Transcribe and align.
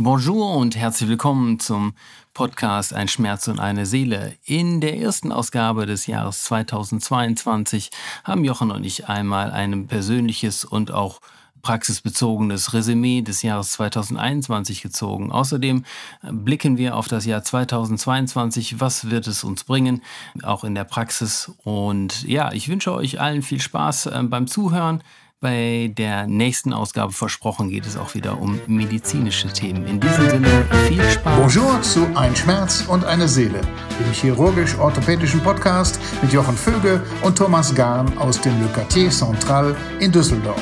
Bonjour 0.00 0.54
und 0.54 0.76
herzlich 0.76 1.08
willkommen 1.08 1.58
zum 1.58 1.92
Podcast 2.32 2.94
Ein 2.94 3.08
Schmerz 3.08 3.48
und 3.48 3.58
eine 3.58 3.84
Seele. 3.84 4.36
In 4.44 4.80
der 4.80 4.96
ersten 4.96 5.32
Ausgabe 5.32 5.86
des 5.86 6.06
Jahres 6.06 6.44
2022 6.44 7.90
haben 8.22 8.44
Jochen 8.44 8.70
und 8.70 8.84
ich 8.84 9.08
einmal 9.08 9.50
ein 9.50 9.88
persönliches 9.88 10.64
und 10.64 10.92
auch 10.92 11.18
praxisbezogenes 11.62 12.74
Resümee 12.74 13.22
des 13.22 13.42
Jahres 13.42 13.72
2021 13.72 14.82
gezogen. 14.82 15.32
Außerdem 15.32 15.84
blicken 16.30 16.78
wir 16.78 16.94
auf 16.94 17.08
das 17.08 17.24
Jahr 17.24 17.42
2022. 17.42 18.80
Was 18.80 19.10
wird 19.10 19.26
es 19.26 19.42
uns 19.42 19.64
bringen, 19.64 20.02
auch 20.44 20.62
in 20.62 20.76
der 20.76 20.84
Praxis? 20.84 21.50
Und 21.64 22.22
ja, 22.22 22.52
ich 22.52 22.68
wünsche 22.68 22.92
euch 22.92 23.20
allen 23.20 23.42
viel 23.42 23.60
Spaß 23.60 24.06
äh, 24.06 24.22
beim 24.22 24.46
Zuhören. 24.46 25.02
Bei 25.40 25.88
der 25.96 26.26
nächsten 26.26 26.72
Ausgabe 26.72 27.12
versprochen 27.12 27.70
geht 27.70 27.86
es 27.86 27.96
auch 27.96 28.14
wieder 28.14 28.40
um 28.40 28.58
medizinische 28.66 29.46
Themen. 29.46 29.86
In 29.86 30.00
diesem 30.00 30.28
Sinne 30.28 30.66
viel 30.88 31.00
Spaß. 31.08 31.38
Bonjour 31.38 31.80
zu 31.80 32.08
Ein 32.16 32.34
Schmerz 32.34 32.84
und 32.88 33.04
eine 33.04 33.28
Seele, 33.28 33.60
dem 33.60 34.12
chirurgisch-orthopädischen 34.12 35.40
Podcast 35.40 36.00
mit 36.22 36.32
Jochen 36.32 36.56
Vöge 36.56 37.00
und 37.22 37.38
Thomas 37.38 37.72
Gahn 37.72 38.18
aus 38.18 38.40
dem 38.40 38.60
Le 38.60 38.66
Quartier 38.72 39.10
Central 39.10 39.76
in 40.00 40.10
Düsseldorf. 40.10 40.60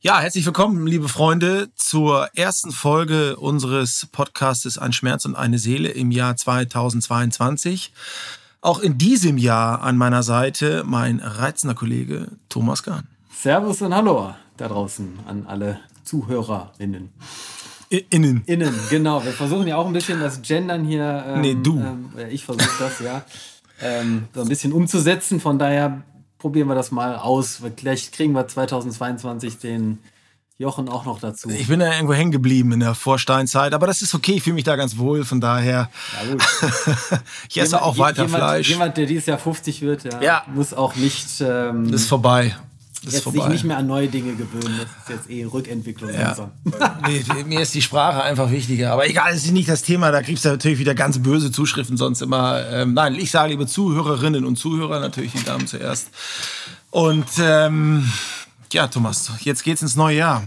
Ja, 0.00 0.20
herzlich 0.20 0.46
willkommen, 0.46 0.86
liebe 0.86 1.10
Freunde, 1.10 1.68
zur 1.76 2.30
ersten 2.34 2.72
Folge 2.72 3.36
unseres 3.36 4.08
Podcastes 4.12 4.78
Ein 4.78 4.94
Schmerz 4.94 5.26
und 5.26 5.34
eine 5.34 5.58
Seele 5.58 5.90
im 5.90 6.10
Jahr 6.10 6.36
2022. 6.36 7.92
Auch 8.60 8.80
in 8.80 8.98
diesem 8.98 9.38
Jahr 9.38 9.82
an 9.82 9.96
meiner 9.96 10.22
Seite 10.22 10.82
mein 10.84 11.20
reizender 11.20 11.74
Kollege 11.74 12.28
Thomas 12.48 12.82
Gahn. 12.82 13.06
Servus 13.32 13.82
und 13.82 13.94
Hallo 13.94 14.34
da 14.56 14.68
draußen 14.68 15.20
an 15.26 15.46
alle 15.46 15.78
ZuhörerInnen. 16.04 17.10
Innen. 18.10 18.42
Innen, 18.44 18.74
genau. 18.90 19.24
Wir 19.24 19.32
versuchen 19.32 19.66
ja 19.66 19.76
auch 19.76 19.86
ein 19.86 19.92
bisschen 19.92 20.20
das 20.20 20.42
Gendern 20.42 20.84
hier. 20.84 21.24
Ähm, 21.26 21.40
nee, 21.40 21.54
du. 21.54 21.78
Ähm, 21.78 22.10
ich 22.30 22.44
versuche 22.44 22.68
das, 22.78 23.00
ja. 23.00 23.22
Ähm, 23.80 24.24
so 24.34 24.42
ein 24.42 24.48
bisschen 24.48 24.72
umzusetzen. 24.72 25.40
Von 25.40 25.58
daher 25.58 26.02
probieren 26.38 26.68
wir 26.68 26.74
das 26.74 26.90
mal 26.90 27.16
aus. 27.16 27.62
Vielleicht 27.76 28.12
kriegen 28.12 28.32
wir 28.32 28.46
2022 28.46 29.58
den 29.58 29.98
Jochen 30.60 30.88
auch 30.88 31.04
noch 31.04 31.20
dazu. 31.20 31.48
Ich 31.50 31.68
bin 31.68 31.80
ja 31.80 31.92
irgendwo 31.92 32.14
hängen 32.14 32.32
geblieben 32.32 32.72
in 32.72 32.80
der 32.80 32.96
Vorsteinzeit, 32.96 33.72
aber 33.72 33.86
das 33.86 34.02
ist 34.02 34.12
okay, 34.12 34.32
ich 34.32 34.42
fühle 34.42 34.54
mich 34.54 34.64
da 34.64 34.74
ganz 34.74 34.98
wohl, 34.98 35.24
von 35.24 35.40
daher. 35.40 35.88
Ja, 36.20 36.32
gut. 36.32 36.42
ich 37.48 37.58
esse 37.58 37.76
jemand, 37.76 37.82
auch 37.84 37.98
weiter 37.98 38.22
jemand, 38.24 38.42
Fleisch. 38.42 38.68
Jemand, 38.68 38.96
der 38.96 39.06
dieses 39.06 39.26
Jahr 39.26 39.38
50 39.38 39.82
wird, 39.82 40.02
ja, 40.02 40.20
ja. 40.20 40.42
muss 40.52 40.74
auch 40.74 40.96
nicht. 40.96 41.40
Ähm, 41.40 41.92
das 41.92 42.02
ist 42.02 42.08
vorbei. 42.08 42.56
Das 43.04 43.14
jetzt 43.14 43.30
sich 43.30 43.46
nicht 43.46 43.62
mehr 43.62 43.76
an 43.76 43.86
neue 43.86 44.08
Dinge 44.08 44.34
gewöhnen. 44.34 44.80
Das 44.80 44.88
ist 45.16 45.28
jetzt 45.28 45.30
eh 45.30 45.44
Rückentwicklung. 45.44 46.10
Ja. 46.12 46.50
nee, 47.06 47.22
mir 47.46 47.60
ist 47.60 47.72
die 47.76 47.82
Sprache 47.82 48.24
einfach 48.24 48.50
wichtiger. 48.50 48.92
Aber 48.92 49.08
egal, 49.08 49.32
das 49.32 49.44
ist 49.44 49.52
nicht 49.52 49.68
das 49.68 49.82
Thema. 49.82 50.10
Da 50.10 50.22
kriegst 50.22 50.44
du 50.44 50.48
natürlich 50.48 50.80
wieder 50.80 50.96
ganz 50.96 51.22
böse 51.22 51.52
Zuschriften 51.52 51.96
sonst 51.96 52.20
immer. 52.20 52.68
Ähm, 52.68 52.94
nein, 52.94 53.14
ich 53.14 53.30
sage 53.30 53.50
liebe 53.50 53.68
Zuhörerinnen 53.68 54.44
und 54.44 54.56
Zuhörer, 54.56 54.98
natürlich 54.98 55.30
die 55.30 55.44
Damen 55.44 55.68
zuerst. 55.68 56.08
Und 56.90 57.28
ähm, 57.38 58.10
ja, 58.72 58.88
Thomas, 58.88 59.30
jetzt 59.40 59.64
geht's 59.64 59.82
ins 59.82 59.96
neue 59.96 60.16
Jahr. 60.16 60.44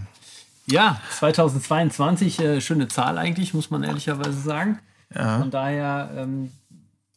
Ja, 0.66 1.00
2022, 1.18 2.38
äh, 2.38 2.60
schöne 2.60 2.86
Zahl 2.88 3.16
eigentlich, 3.18 3.54
muss 3.54 3.70
man 3.70 3.82
ehrlicherweise 3.82 4.40
sagen. 4.40 4.78
Ja. 5.14 5.38
Von 5.38 5.50
daher. 5.50 6.10
Ähm, 6.16 6.52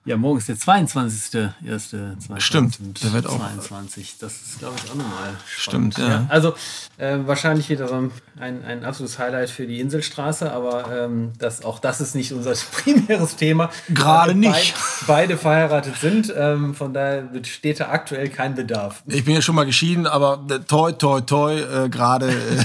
Ja, 0.03 0.17
morgen 0.17 0.39
ist 0.39 0.49
der 0.49 0.55
22.01.2022. 0.55 2.39
Stimmt, 2.39 3.03
der 3.03 3.13
wird 3.13 3.27
auch. 3.27 3.37
22. 3.37 4.15
Das 4.19 4.33
ist, 4.33 4.57
glaube 4.57 4.73
ich, 4.83 4.89
auch 4.89 4.95
nochmal 4.95 5.35
Stimmt, 5.45 5.99
ja. 5.99 6.07
ja. 6.07 6.25
Also 6.27 6.55
äh, 6.97 7.19
wahrscheinlich 7.25 7.69
wieder 7.69 7.87
so 7.87 8.09
ein, 8.39 8.65
ein 8.65 8.83
absolutes 8.83 9.19
Highlight 9.19 9.51
für 9.51 9.67
die 9.67 9.79
Inselstraße, 9.79 10.51
aber 10.51 11.05
ähm, 11.05 11.33
das, 11.37 11.63
auch 11.63 11.77
das 11.77 12.01
ist 12.01 12.15
nicht 12.15 12.33
unser 12.33 12.53
primäres 12.71 13.35
Thema. 13.35 13.69
Gerade 13.89 14.33
nicht. 14.33 14.73
Beide, 15.05 15.35
beide 15.35 15.37
verheiratet 15.37 15.95
sind, 15.97 16.33
ähm, 16.35 16.73
von 16.73 16.95
daher 16.95 17.21
besteht 17.21 17.79
da 17.79 17.89
aktuell 17.89 18.29
kein 18.29 18.55
Bedarf. 18.55 19.03
Ich 19.05 19.23
bin 19.23 19.35
ja 19.35 19.43
schon 19.43 19.53
mal 19.53 19.65
geschieden, 19.65 20.07
aber 20.07 20.43
äh, 20.49 20.61
toi, 20.61 20.93
toi, 20.93 21.21
toi, 21.21 21.59
äh, 21.59 21.89
gerade 21.89 22.31
äh, 22.31 22.57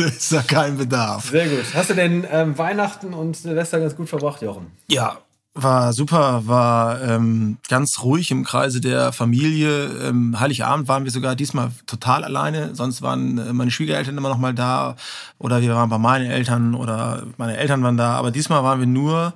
ist 0.00 0.32
da 0.32 0.40
kein 0.40 0.78
Bedarf. 0.78 1.28
Sehr 1.28 1.46
gut. 1.46 1.66
Hast 1.74 1.90
du 1.90 1.94
denn 1.94 2.26
ähm, 2.30 2.56
Weihnachten 2.56 3.12
und 3.12 3.36
Silvester 3.36 3.80
ganz 3.80 3.94
gut 3.94 4.08
verbracht, 4.08 4.40
Jochen? 4.40 4.68
Ja, 4.88 5.18
war 5.54 5.92
super, 5.92 6.46
war 6.46 7.00
ähm, 7.02 7.58
ganz 7.68 8.02
ruhig 8.02 8.32
im 8.32 8.44
Kreise 8.44 8.80
der 8.80 9.12
Familie. 9.12 9.84
Ähm, 10.02 10.38
Heiligabend 10.38 10.88
waren 10.88 11.04
wir 11.04 11.12
sogar 11.12 11.36
diesmal 11.36 11.70
total 11.86 12.24
alleine. 12.24 12.74
Sonst 12.74 13.02
waren 13.02 13.38
äh, 13.38 13.52
meine 13.52 13.70
Schwiegereltern 13.70 14.18
immer 14.18 14.30
noch 14.30 14.38
mal 14.38 14.52
da 14.52 14.96
oder 15.38 15.60
wir 15.62 15.74
waren 15.74 15.88
bei 15.88 15.98
meinen 15.98 16.28
Eltern 16.28 16.74
oder 16.74 17.22
meine 17.36 17.56
Eltern 17.56 17.84
waren 17.84 17.96
da. 17.96 18.16
Aber 18.16 18.32
diesmal 18.32 18.64
waren 18.64 18.80
wir 18.80 18.88
nur 18.88 19.34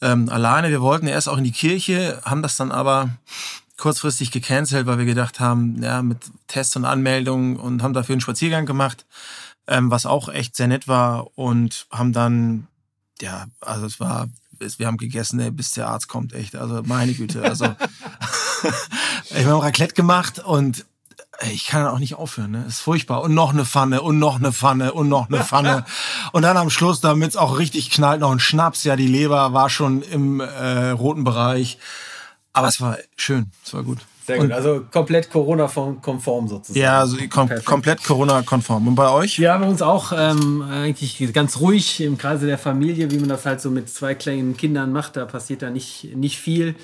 ähm, 0.00 0.30
alleine. 0.30 0.70
Wir 0.70 0.80
wollten 0.80 1.06
erst 1.06 1.28
auch 1.28 1.36
in 1.36 1.44
die 1.44 1.52
Kirche, 1.52 2.20
haben 2.24 2.42
das 2.42 2.56
dann 2.56 2.72
aber 2.72 3.10
kurzfristig 3.76 4.30
gecancelt, 4.30 4.86
weil 4.86 4.98
wir 4.98 5.04
gedacht 5.04 5.38
haben, 5.38 5.82
ja, 5.82 6.00
mit 6.02 6.18
Tests 6.46 6.76
und 6.76 6.86
Anmeldungen 6.86 7.56
und 7.56 7.82
haben 7.82 7.92
dafür 7.92 8.14
einen 8.14 8.22
Spaziergang 8.22 8.64
gemacht, 8.64 9.04
ähm, 9.66 9.90
was 9.90 10.06
auch 10.06 10.30
echt 10.30 10.56
sehr 10.56 10.66
nett 10.66 10.88
war 10.88 11.38
und 11.38 11.86
haben 11.90 12.14
dann, 12.14 12.66
ja, 13.20 13.46
also 13.60 13.84
es 13.84 14.00
war 14.00 14.28
wir 14.58 14.86
haben 14.86 14.96
gegessen, 14.96 15.40
ey, 15.40 15.50
bis 15.50 15.72
der 15.72 15.88
Arzt 15.88 16.08
kommt, 16.08 16.32
echt. 16.32 16.56
Also 16.56 16.82
meine 16.84 17.14
Güte. 17.14 17.42
Also 17.42 17.66
ich 19.30 19.44
habe 19.44 19.62
Raclette 19.62 19.94
gemacht 19.94 20.38
und 20.40 20.84
ich 21.52 21.66
kann 21.66 21.86
auch 21.86 22.00
nicht 22.00 22.16
aufhören, 22.16 22.50
ne? 22.50 22.64
Ist 22.66 22.80
furchtbar. 22.80 23.22
Und 23.22 23.32
noch 23.32 23.52
eine 23.52 23.64
Pfanne 23.64 24.02
und 24.02 24.18
noch 24.18 24.36
eine 24.36 24.52
Pfanne 24.52 24.92
und 24.92 25.08
noch 25.08 25.28
eine 25.28 25.44
Pfanne. 25.44 25.84
und 26.32 26.42
dann 26.42 26.56
am 26.56 26.70
Schluss, 26.70 27.00
damit 27.00 27.30
es 27.30 27.36
auch 27.36 27.58
richtig 27.58 27.90
knallt, 27.90 28.20
noch 28.20 28.32
ein 28.32 28.40
Schnaps. 28.40 28.82
Ja, 28.84 28.96
die 28.96 29.06
Leber 29.06 29.52
war 29.52 29.70
schon 29.70 30.02
im 30.02 30.40
äh, 30.40 30.90
roten 30.90 31.22
Bereich. 31.22 31.78
Aber 32.52 32.66
es 32.66 32.80
war 32.80 32.98
schön, 33.16 33.52
es 33.64 33.72
war 33.72 33.84
gut. 33.84 33.98
Sehr 34.28 34.38
gut, 34.40 34.52
also 34.52 34.84
komplett 34.90 35.30
Corona-konform 35.30 36.48
sozusagen. 36.48 36.78
Ja, 36.82 37.00
also 37.00 37.16
kom 37.30 37.48
komplett 37.64 38.04
Corona-konform. 38.04 38.88
Und 38.88 38.94
bei 38.94 39.10
euch? 39.10 39.38
Ja, 39.38 39.56
bei 39.56 39.66
uns 39.66 39.80
auch 39.80 40.12
ähm, 40.14 40.60
eigentlich 40.60 41.32
ganz 41.32 41.60
ruhig 41.60 42.02
im 42.02 42.18
Kreise 42.18 42.46
der 42.46 42.58
Familie, 42.58 43.10
wie 43.10 43.16
man 43.16 43.30
das 43.30 43.46
halt 43.46 43.62
so 43.62 43.70
mit 43.70 43.88
zwei 43.88 44.14
kleinen 44.14 44.54
Kindern 44.54 44.92
macht. 44.92 45.16
Da 45.16 45.24
passiert 45.24 45.62
da 45.62 45.70
nicht, 45.70 46.14
nicht 46.14 46.38
viel. 46.38 46.74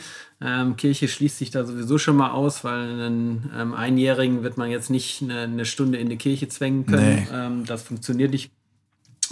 Ähm, 0.40 0.76
Kirche 0.76 1.06
schließt 1.06 1.36
sich 1.36 1.50
da 1.50 1.66
sowieso 1.66 1.98
schon 1.98 2.16
mal 2.16 2.30
aus, 2.30 2.64
weil 2.64 2.80
einen 2.80 3.50
ähm, 3.54 3.74
Einjährigen 3.74 4.42
wird 4.42 4.56
man 4.56 4.70
jetzt 4.70 4.88
nicht 4.88 5.20
eine, 5.20 5.40
eine, 5.40 5.66
Stunde 5.66 5.98
in 5.98 6.08
die 6.08 6.16
Kirche 6.16 6.48
zwängen 6.48 6.86
können. 6.86 7.14
Nee. 7.16 7.28
Ähm, 7.30 7.66
das 7.66 7.82
funktioniert 7.82 8.32
nicht. 8.32 8.50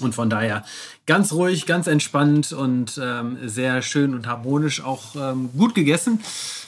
Und 0.02 0.14
von 0.14 0.30
daher 0.30 0.64
ganz 1.06 1.32
ruhig, 1.32 1.66
ganz 1.66 1.86
entspannt 1.86 2.52
und 2.52 3.00
ähm, 3.02 3.38
sehr 3.44 3.82
schön 3.82 4.14
und 4.14 4.26
harmonisch 4.26 4.82
auch 4.82 5.14
ähm, 5.16 5.50
gut 5.56 5.74
gegessen. 5.74 6.20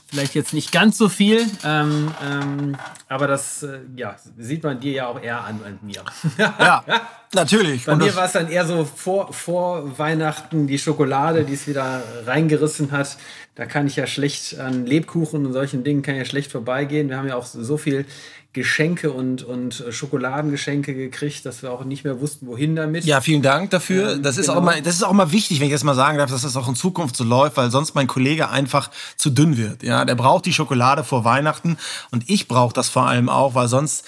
Vielleicht 0.06 0.34
jetzt 0.34 0.53
nicht 0.53 0.71
ganz 0.71 0.97
so 0.97 1.09
viel, 1.09 1.44
ähm, 1.65 2.12
ähm, 2.25 2.77
aber 3.09 3.27
das 3.27 3.65
äh, 3.65 3.81
ja, 3.97 4.15
sieht 4.39 4.62
man 4.62 4.78
dir 4.78 4.93
ja 4.93 5.06
auch 5.09 5.21
eher 5.21 5.43
an 5.44 5.61
an 5.65 5.78
mir. 5.83 6.05
ja, 6.39 6.84
natürlich. 7.33 7.87
Bei 7.87 7.93
und 7.93 7.99
mir 7.99 8.15
war 8.15 8.27
es 8.27 8.33
dann 8.33 8.49
eher 8.49 8.65
so 8.65 8.84
vor, 8.84 9.33
vor 9.33 9.99
Weihnachten 9.99 10.69
die 10.69 10.78
Schokolade, 10.78 11.44
die 11.44 11.55
es 11.55 11.67
wieder 11.67 12.03
reingerissen 12.27 12.93
hat. 12.93 13.17
Da 13.54 13.66
kann 13.66 13.87
ich 13.87 13.97
ja 13.97 14.06
schlecht 14.06 14.59
an 14.59 14.84
Lebkuchen 14.84 15.47
und 15.47 15.53
solchen 15.53 15.84
Dingen 15.84 16.03
kann 16.03 16.16
ja 16.16 16.25
schlecht 16.25 16.50
vorbeigehen. 16.50 17.09
Wir 17.09 17.16
haben 17.16 17.28
ja 17.28 17.37
auch 17.37 17.47
so 17.47 17.76
viel 17.76 18.04
Geschenke 18.53 19.12
und, 19.12 19.42
und 19.42 19.84
Schokoladengeschenke 19.91 20.94
gekriegt, 20.94 21.44
dass 21.44 21.62
wir 21.62 21.72
auch 21.72 21.84
nicht 21.84 22.04
mehr 22.04 22.20
wussten, 22.20 22.47
wohin 22.47 22.76
damit. 22.76 23.04
Ja, 23.04 23.20
vielen 23.20 23.43
Dank 23.43 23.70
dafür. 23.70 24.12
Ähm, 24.12 24.22
das, 24.22 24.38
ist 24.38 24.46
genau. 24.46 24.61
auch 24.61 24.62
mal, 24.62 24.81
das 24.81 24.94
ist 24.94 25.02
auch 25.02 25.12
mal 25.12 25.32
wichtig, 25.32 25.58
wenn 25.58 25.67
ich 25.67 25.73
das 25.73 25.82
mal 25.82 25.94
sagen 25.94 26.19
darf, 26.19 26.31
dass 26.31 26.43
das 26.43 26.56
auch 26.56 26.69
in 26.69 26.76
Zukunft 26.76 27.17
so 27.17 27.25
läuft, 27.25 27.56
weil 27.56 27.70
sonst 27.70 27.94
mein 27.94 28.06
Kollege 28.06 28.50
einfach 28.50 28.90
zu 29.17 29.31
dünn 29.31 29.56
wird. 29.56 29.82
Ja, 29.82 30.05
der 30.05 30.14
braucht 30.14 30.46
die 30.46 30.52
Schokolade 30.52 31.02
vor 31.02 31.25
Weihnachten 31.25 31.76
und 32.12 32.31
ich 32.31 32.46
brauche 32.46 32.73
das 32.73 32.88
vor 32.88 33.08
allem 33.08 33.29
auch, 33.29 33.56
weil 33.56 33.67
sonst 33.67 34.05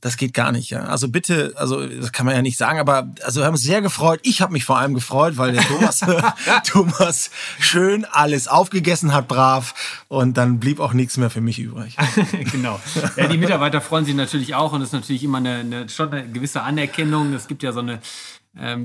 das 0.00 0.16
geht 0.16 0.32
gar 0.32 0.52
nicht, 0.52 0.70
ja. 0.70 0.84
Also 0.84 1.08
bitte, 1.08 1.52
also 1.56 1.84
das 1.84 2.12
kann 2.12 2.24
man 2.24 2.36
ja 2.36 2.42
nicht 2.42 2.56
sagen, 2.56 2.78
aber 2.78 3.08
also 3.24 3.40
wir 3.40 3.46
haben 3.46 3.54
uns 3.54 3.64
sehr 3.64 3.82
gefreut. 3.82 4.20
Ich 4.22 4.40
habe 4.40 4.52
mich 4.52 4.64
vor 4.64 4.78
allem 4.78 4.94
gefreut, 4.94 5.38
weil 5.38 5.52
der 5.52 5.62
Thomas, 5.64 6.00
Thomas 6.64 7.30
schön 7.58 8.04
alles 8.04 8.46
aufgegessen 8.46 9.12
hat, 9.12 9.26
brav, 9.26 9.74
und 10.06 10.36
dann 10.36 10.60
blieb 10.60 10.78
auch 10.78 10.92
nichts 10.92 11.16
mehr 11.16 11.30
für 11.30 11.40
mich 11.40 11.58
übrig. 11.58 11.96
genau. 12.52 12.80
Ja, 13.16 13.26
die 13.26 13.38
Mitarbeiter 13.38 13.80
freuen 13.80 14.04
sich 14.04 14.14
natürlich 14.14 14.54
auch 14.54 14.72
und 14.72 14.80
das 14.80 14.90
ist 14.90 14.94
natürlich 14.94 15.24
immer 15.24 15.38
eine, 15.38 15.56
eine 15.56 15.88
schon 15.88 16.12
eine 16.12 16.28
gewisse 16.28 16.62
Anerkennung. 16.62 17.32
Es 17.32 17.48
gibt 17.48 17.64
ja 17.64 17.72
so 17.72 17.80
eine 17.80 17.98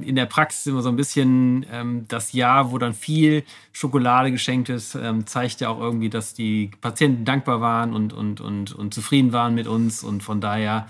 in 0.01 0.15
der 0.15 0.25
Praxis 0.25 0.67
immer 0.67 0.81
so 0.81 0.89
ein 0.89 0.95
bisschen 0.95 1.65
ähm, 1.71 2.05
das 2.07 2.33
Jahr, 2.33 2.71
wo 2.71 2.77
dann 2.77 2.93
viel 2.93 3.43
Schokolade 3.71 4.31
geschenkt 4.31 4.69
ist, 4.69 4.95
ähm, 4.95 5.25
zeigt 5.25 5.61
ja 5.61 5.69
auch 5.69 5.79
irgendwie, 5.79 6.09
dass 6.09 6.33
die 6.33 6.71
Patienten 6.81 7.25
dankbar 7.25 7.59
waren 7.61 7.93
und, 7.93 8.13
und, 8.13 8.39
und, 8.41 8.71
und 8.73 8.93
zufrieden 8.93 9.31
waren 9.33 9.55
mit 9.55 9.67
uns. 9.67 10.03
Und 10.03 10.21
von 10.23 10.39
daher 10.41 10.87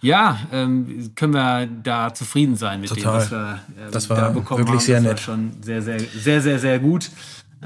Ja, 0.00 0.38
ähm, 0.52 1.12
können 1.16 1.32
wir 1.34 1.66
da 1.66 2.12
zufrieden 2.12 2.56
sein 2.56 2.80
mit 2.80 2.90
Total. 2.90 3.04
dem, 3.04 3.16
was 3.16 3.30
wir 3.30 3.60
ähm, 3.78 3.90
Das 3.92 4.10
war 4.10 4.16
da 4.16 4.28
bekommen 4.30 4.58
wirklich 4.66 4.80
haben. 4.80 4.86
sehr 4.86 4.96
das 4.96 5.04
nett. 5.04 5.12
War 5.12 5.34
schon 5.34 5.50
sehr, 5.62 5.80
sehr, 5.82 6.00
sehr, 6.00 6.40
sehr, 6.42 6.58
sehr 6.58 6.78
gut. 6.78 7.10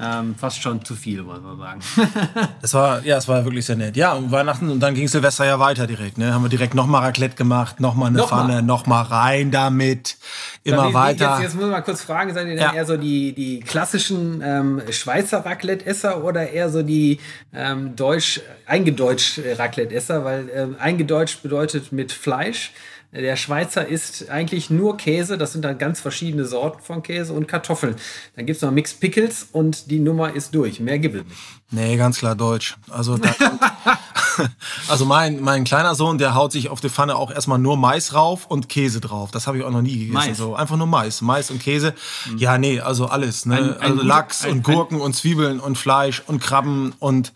Ähm, 0.00 0.36
fast 0.38 0.62
schon 0.62 0.84
zu 0.84 0.94
viel, 0.94 1.22
muss 1.22 1.40
man 1.40 1.58
sagen. 1.58 1.80
Es 2.62 2.72
war, 2.74 3.02
ja, 3.04 3.16
es 3.16 3.26
war 3.26 3.44
wirklich 3.44 3.66
sehr 3.66 3.74
nett. 3.76 3.96
Ja, 3.96 4.12
und 4.12 4.30
Weihnachten 4.30 4.68
und 4.70 4.78
dann 4.80 4.94
ging 4.94 5.08
Silvester 5.08 5.44
ja 5.44 5.58
weiter 5.58 5.86
direkt. 5.86 6.18
Ne? 6.18 6.32
Haben 6.32 6.42
wir 6.44 6.48
direkt 6.48 6.74
nochmal 6.74 7.02
Raclette 7.02 7.34
gemacht, 7.36 7.80
nochmal 7.80 8.08
eine 8.08 8.18
Nochmal? 8.18 8.46
Pfanne, 8.46 8.62
nochmal 8.62 9.04
rein 9.04 9.50
damit. 9.50 10.16
Immer 10.64 10.90
wie- 10.90 10.94
weiter. 10.94 11.30
Jetzt, 11.32 11.42
jetzt 11.42 11.54
muss 11.54 11.62
man 11.62 11.70
mal 11.72 11.80
kurz 11.82 12.02
fragen, 12.02 12.32
seid 12.34 12.46
ihr 12.46 12.54
Ja. 12.54 12.72
eher 12.74 12.84
so 12.86 12.96
die, 12.96 13.32
die 13.32 13.60
klassischen 13.60 14.40
ähm, 14.44 14.82
Schweizer 14.90 15.44
Raclette-Esser 15.44 16.22
oder 16.22 16.48
eher 16.50 16.70
so 16.70 16.82
die 16.82 17.18
ähm, 17.52 17.96
deutsch, 17.96 18.40
eingedeutscht 18.66 19.40
Raclette-Esser? 19.58 20.24
Weil 20.24 20.48
ähm, 20.54 20.76
eingedeutscht 20.78 21.42
bedeutet 21.42 21.90
mit 21.92 22.12
Fleisch. 22.12 22.70
Der 23.10 23.36
Schweizer 23.36 23.86
isst 23.86 24.28
eigentlich 24.28 24.68
nur 24.68 24.98
Käse, 24.98 25.38
das 25.38 25.52
sind 25.52 25.64
dann 25.64 25.78
ganz 25.78 25.98
verschiedene 25.98 26.44
Sorten 26.44 26.82
von 26.82 27.02
Käse 27.02 27.32
und 27.32 27.48
Kartoffeln. 27.48 27.96
Dann 28.36 28.44
gibt 28.44 28.56
es 28.56 28.62
noch 28.62 28.70
Mixed 28.70 29.00
Pickles 29.00 29.48
und 29.50 29.90
die 29.90 29.98
Nummer 29.98 30.34
ist 30.34 30.54
durch. 30.54 30.78
Mehr 30.78 30.98
gibt 30.98 31.14
es 31.16 31.24
nicht. 31.24 31.36
Nee, 31.70 31.96
ganz 31.96 32.18
klar 32.18 32.34
Deutsch. 32.34 32.76
Also, 32.90 33.16
da, 33.16 33.30
also 34.88 35.06
mein, 35.06 35.40
mein 35.40 35.64
kleiner 35.64 35.94
Sohn, 35.94 36.18
der 36.18 36.34
haut 36.34 36.52
sich 36.52 36.68
auf 36.68 36.80
die 36.82 36.90
Pfanne 36.90 37.16
auch 37.16 37.30
erstmal 37.30 37.58
nur 37.58 37.78
Mais 37.78 38.12
rauf 38.12 38.44
und 38.46 38.68
Käse 38.68 39.00
drauf. 39.00 39.30
Das 39.30 39.46
habe 39.46 39.56
ich 39.56 39.64
auch 39.64 39.70
noch 39.70 39.82
nie 39.82 39.98
gegessen. 40.06 40.12
Mais. 40.12 40.36
So, 40.36 40.54
einfach 40.54 40.76
nur 40.76 40.86
Mais. 40.86 41.22
Mais 41.22 41.50
und 41.50 41.62
Käse. 41.62 41.94
Ja, 42.36 42.58
nee, 42.58 42.80
also 42.80 43.06
alles. 43.06 43.46
Ne? 43.46 43.56
Ein- 43.56 43.76
ein 43.78 43.92
also 43.92 44.02
Lachs 44.02 44.44
ein- 44.44 44.50
und 44.52 44.64
Gurken 44.64 45.00
und 45.00 45.14
Zwiebeln 45.14 45.60
und 45.60 45.78
Fleisch 45.78 46.22
und 46.26 46.40
Krabben 46.40 46.94
und 46.98 47.32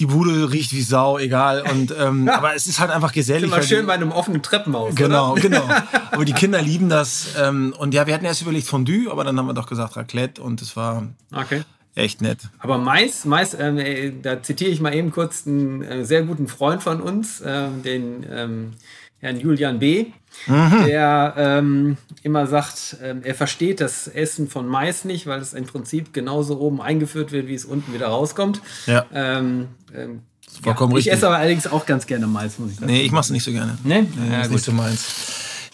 die 0.00 0.06
Bude 0.06 0.50
riecht 0.50 0.72
wie 0.72 0.80
Sau, 0.82 1.18
egal. 1.18 1.62
Und, 1.70 1.94
ähm, 1.96 2.28
aber 2.32 2.54
es 2.54 2.66
ist 2.66 2.80
halt 2.80 2.90
einfach 2.90 3.12
gesellig. 3.12 3.44
Immer 3.44 3.62
schön 3.62 3.86
bei 3.86 3.92
einem 3.92 4.10
offenen 4.10 4.42
Treppenhaus. 4.42 4.94
Genau, 4.94 5.32
oder? 5.32 5.42
genau. 5.42 5.62
Aber 6.10 6.24
die 6.24 6.32
Kinder 6.32 6.60
lieben 6.60 6.88
das. 6.88 7.34
Ähm, 7.38 7.74
und 7.78 7.94
ja, 7.94 8.06
wir 8.06 8.14
hatten 8.14 8.24
erst 8.24 8.42
überlegt 8.42 8.66
Fondue, 8.66 9.10
aber 9.12 9.22
dann 9.22 9.38
haben 9.38 9.46
wir 9.46 9.54
doch 9.54 9.68
gesagt 9.68 9.96
Raclette 9.96 10.42
und 10.42 10.60
es 10.60 10.74
war 10.76 11.04
Okay. 11.32 11.62
echt 11.94 12.20
nett. 12.20 12.38
Aber 12.58 12.78
Mais, 12.78 13.24
Mais 13.24 13.54
ähm, 13.54 13.78
äh, 13.78 14.12
da 14.20 14.42
zitiere 14.42 14.70
ich 14.70 14.80
mal 14.80 14.94
eben 14.94 15.12
kurz 15.12 15.46
einen 15.46 15.82
äh, 15.82 16.04
sehr 16.04 16.22
guten 16.22 16.48
Freund 16.48 16.82
von 16.82 17.00
uns, 17.00 17.42
ähm, 17.46 17.82
den 17.82 18.26
ähm, 18.28 18.72
Herrn 19.20 19.38
Julian 19.38 19.78
B., 19.78 20.06
der 20.48 21.34
ähm, 21.36 21.96
immer 22.22 22.46
sagt, 22.46 22.96
ähm, 23.02 23.20
er 23.24 23.34
versteht 23.34 23.80
das 23.80 24.08
Essen 24.08 24.48
von 24.48 24.66
Mais 24.66 25.04
nicht, 25.04 25.26
weil 25.26 25.40
es 25.40 25.52
im 25.52 25.66
Prinzip 25.66 26.12
genauso 26.12 26.58
oben 26.58 26.80
eingeführt 26.80 27.32
wird, 27.32 27.46
wie 27.48 27.54
es 27.54 27.64
unten 27.64 27.92
wieder 27.92 28.06
rauskommt. 28.06 28.62
Ja. 28.86 29.04
Ähm, 29.12 29.68
ähm, 29.94 30.22
vollkommen 30.62 30.92
ja, 30.92 30.98
ich 30.98 31.06
richtig. 31.06 31.12
esse 31.14 31.26
aber 31.26 31.36
allerdings 31.38 31.66
auch 31.66 31.84
ganz 31.84 32.06
gerne 32.06 32.26
Mais, 32.26 32.58
muss 32.58 32.70
ich 32.70 32.76
sagen. 32.76 32.90
Nee, 32.90 33.02
ich 33.02 33.12
mach's 33.12 33.30
nicht 33.30 33.44
so 33.44 33.50
gerne. 33.50 33.76
Nee? 33.84 34.02
Nee, 34.02 34.32
Ja, 34.32 34.46
nicht 34.46 34.64
so 34.64 34.72
meins. 34.72 35.06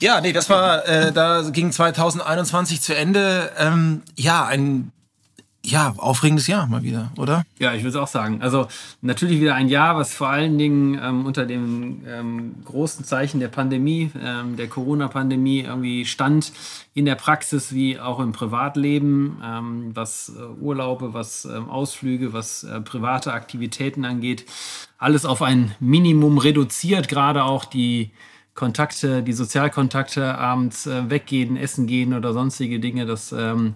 Ja, 0.01 0.21
nee, 0.21 0.33
das 0.33 0.51
war, 0.51 0.87
äh, 0.87 1.13
da 1.13 1.49
ging 1.51 1.73
2021 1.73 2.83
zu 2.83 2.95
Ende. 2.95 3.51
Ähm, 3.59 4.03
ja, 4.17 4.45
ein 4.45 4.93
ja, 5.67 5.95
aufregendes 5.97 6.47
Jahr 6.47 6.69
mal 6.69 6.85
wieder, 6.85 7.11
oder? 7.19 7.45
Ja, 7.59 7.75
ich 7.75 7.81
würde 7.81 7.91
es 7.91 7.97
auch 7.97 8.07
sagen. 8.07 8.41
Also 8.41 8.69
natürlich 9.01 9.41
wieder 9.41 9.57
ein 9.57 9.69
Jahr, 9.69 9.97
was 9.97 10.15
vor 10.15 10.29
allen 10.29 10.59
Dingen 10.59 10.99
ähm, 11.03 11.27
unter 11.27 11.45
dem 11.45 12.03
ähm, 12.07 12.55
großen 12.65 13.05
Zeichen 13.05 13.41
der 13.41 13.49
Pandemie, 13.49 14.13
ähm, 14.23 14.57
der 14.57 14.69
Corona-Pandemie 14.69 15.63
irgendwie 15.63 16.05
stand 16.05 16.53
in 16.95 17.05
der 17.05 17.17
Praxis 17.17 17.75
wie 17.75 17.99
auch 17.99 18.21
im 18.21 18.31
Privatleben, 18.31 19.43
ähm, 19.45 19.91
was 19.93 20.33
äh, 20.39 20.63
Urlaube, 20.63 21.15
was 21.15 21.45
ähm, 21.45 21.69
Ausflüge, 21.69 22.33
was 22.33 22.63
äh, 22.63 22.81
private 22.81 23.33
Aktivitäten 23.33 24.05
angeht. 24.05 24.47
Alles 24.99 25.25
auf 25.25 25.43
ein 25.43 25.75
Minimum 25.81 26.39
reduziert, 26.39 27.09
gerade 27.09 27.43
auch 27.43 27.65
die 27.65 28.13
Kontakte, 28.55 29.23
die 29.25 29.33
Sozialkontakte, 29.33 30.39
abends 30.39 30.87
äh, 30.87 31.11
weggehen, 31.11 31.57
essen 31.57 31.89
gehen 31.89 32.15
oder 32.15 32.33
sonstige 32.33 32.79
Dinge, 32.79 33.05
das 33.05 33.33
ähm, 33.33 33.75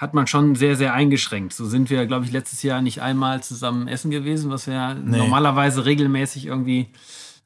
hat 0.00 0.14
man 0.14 0.26
schon 0.26 0.54
sehr, 0.54 0.76
sehr 0.76 0.94
eingeschränkt. 0.94 1.52
So 1.52 1.66
sind 1.66 1.90
wir, 1.90 2.06
glaube 2.06 2.24
ich, 2.24 2.32
letztes 2.32 2.62
Jahr 2.62 2.80
nicht 2.80 3.02
einmal 3.02 3.42
zusammen 3.42 3.86
essen 3.86 4.10
gewesen, 4.10 4.50
was 4.50 4.66
wir 4.66 4.94
normalerweise 4.94 5.84
regelmäßig 5.84 6.46
irgendwie 6.46 6.88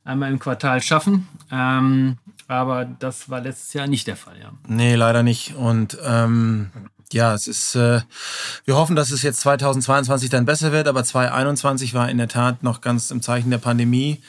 einmal 0.05 0.31
im 0.31 0.39
Quartal 0.39 0.81
schaffen. 0.81 1.27
Ähm, 1.51 2.17
aber 2.47 2.85
das 2.85 3.29
war 3.29 3.41
letztes 3.41 3.73
Jahr 3.73 3.89
nicht 3.89 4.07
der 4.07 4.17
Fall, 4.17 4.39
ja. 4.41 4.53
Nee, 4.69 4.95
leider 4.95 5.25
nicht. 5.25 5.57
Und 5.57 5.99
ähm, 6.05 6.71
ja, 7.13 7.35
es 7.35 7.49
ist, 7.49 7.75
äh, 7.75 8.03
wir 8.65 8.77
hoffen, 8.77 8.95
dass 8.95 9.11
es 9.11 9.23
jetzt 9.23 9.41
2022 9.41 10.31
dann 10.31 10.45
besser 10.45 10.71
wird, 10.71 10.87
aber 10.87 11.03
2021 11.03 11.93
war 11.93 12.09
in 12.09 12.19
der 12.19 12.29
Tat 12.29 12.63
noch 12.63 12.81
ganz 12.81 13.11
im 13.11 13.21
Zeichen 13.21 13.51
der 13.51 13.59
Pandemie. 13.59 14.23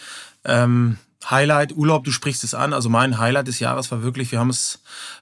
Ähm, 0.46 0.98
Highlight, 1.30 1.76
Urlaub, 1.76 2.04
du 2.04 2.12
sprichst 2.12 2.44
es 2.44 2.54
an. 2.54 2.74
Also 2.74 2.90
mein 2.90 3.18
Highlight 3.18 3.48
des 3.48 3.60
Jahres 3.60 3.92
war 3.92 4.04
wirklich, 4.04 4.32
wir 4.32 4.40
haben 4.40 4.50
es 4.50 4.80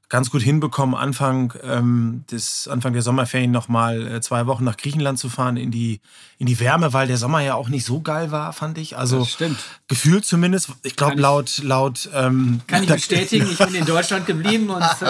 ganz 0.09 0.29
gut 0.29 0.41
hinbekommen, 0.41 0.95
Anfang, 0.95 1.53
ähm, 1.63 2.23
des, 2.29 2.67
Anfang 2.67 2.93
der 2.93 3.01
Sommerferien 3.01 3.51
nochmal 3.51 4.07
äh, 4.07 4.21
zwei 4.21 4.45
Wochen 4.45 4.63
nach 4.63 4.77
Griechenland 4.77 5.17
zu 5.17 5.27
fahren 5.29 5.57
in 5.57 5.71
die, 5.71 6.01
in 6.37 6.45
die 6.45 6.59
Wärme, 6.59 6.93
weil 6.93 7.07
der 7.07 7.17
Sommer 7.17 7.39
ja 7.39 7.55
auch 7.55 7.69
nicht 7.69 7.85
so 7.85 8.01
geil 8.01 8.29
war, 8.29 8.53
fand 8.53 8.77
ich. 8.77 8.95
Also 8.97 9.19
Das 9.19 9.31
stimmt. 9.31 9.57
gefühlt 9.87 10.25
zumindest. 10.25 10.69
Ich 10.83 10.95
glaube, 10.95 11.19
laut, 11.19 11.59
laut 11.63 12.09
ähm, 12.13 12.61
Kann 12.67 12.83
ich 12.83 12.89
bestätigen, 12.89 13.47
ich 13.49 13.57
bin 13.57 13.73
in 13.73 13.85
Deutschland 13.85 14.27
geblieben 14.27 14.69
und 14.69 14.83
ähm, 15.01 15.07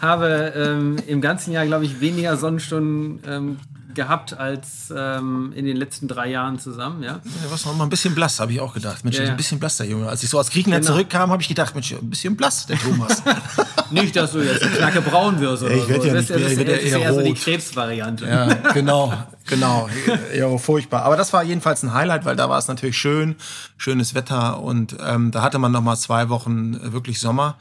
habe 0.00 0.52
ähm, 0.56 0.96
im 1.06 1.20
ganzen 1.20 1.52
Jahr, 1.52 1.66
glaube 1.66 1.84
ich, 1.84 2.00
weniger 2.00 2.36
Sonnenstunden 2.36 3.20
ähm, 3.26 3.58
gehabt 3.94 4.34
als 4.38 4.92
ähm, 4.96 5.52
in 5.54 5.64
den 5.64 5.76
letzten 5.76 6.08
drei 6.08 6.28
Jahren 6.30 6.58
zusammen, 6.58 7.02
ja. 7.02 7.20
Ja, 7.44 7.50
warst 7.50 7.66
noch 7.66 7.74
mal 7.76 7.84
ein 7.84 7.90
bisschen 7.90 8.14
blass, 8.14 8.40
habe 8.40 8.52
ich 8.52 8.60
auch 8.60 8.74
gedacht. 8.74 9.04
Mensch, 9.04 9.18
Ja, 9.18 9.24
ein 9.30 9.36
bisschen 9.36 9.58
blass, 9.58 9.76
der 9.76 9.86
Junge. 9.86 10.08
Als 10.08 10.22
ich 10.22 10.30
so 10.30 10.38
aus 10.38 10.50
Griechenland 10.50 10.84
Genau. 10.84 10.94
zurückkam, 10.94 11.30
habe 11.30 11.42
ich 11.42 11.48
gedacht, 11.48 11.74
Mensch, 11.74 11.92
ein 11.92 12.10
bisschen 12.10 12.36
blass, 12.36 12.66
der 12.66 12.78
Thomas. 12.78 13.22
Nicht, 13.90 14.16
dass 14.16 14.32
du 14.32 14.40
jetzt 14.40 14.62
knacke 14.62 15.02
braun 15.02 15.38
wirst 15.40 15.62
oder 15.62 15.74
Ich 15.74 15.82
so. 15.84 15.90
ja 15.90 15.96
das, 15.98 16.04
nicht 16.04 16.30
das, 16.30 16.40
ich 16.52 16.58
das 16.64 16.76
ist 16.78 16.92
eher 16.92 16.98
eher 17.00 17.14
so 17.14 17.20
die. 17.22 17.34
Krebsvariante. 17.34 18.26
ja, 18.26 18.46
genau, 18.74 19.12
genau. 19.46 19.88
Ja, 20.34 20.56
furchtbar. 20.58 21.02
Aber 21.02 21.16
das 21.16 21.32
war 21.34 21.42
jedenfalls 21.42 21.82
ein 21.82 21.92
Highlight, 21.92 22.24
weil 22.24 22.36
da 22.36 22.48
war 22.48 22.58
es 22.58 22.68
natürlich 22.68 22.96
schön, 22.96 23.36
schönes 23.76 24.14
Wetter 24.14 24.60
und 24.60 24.96
ähm, 25.04 25.30
da 25.30 25.42
hatte 25.42 25.58
man 25.58 25.72
noch 25.72 25.82
mal 25.82 25.96
zwei 25.96 26.28
Wochen 26.30 26.74
äh, 26.74 26.92
wirklich 26.92 27.20
Sommer. 27.20 27.56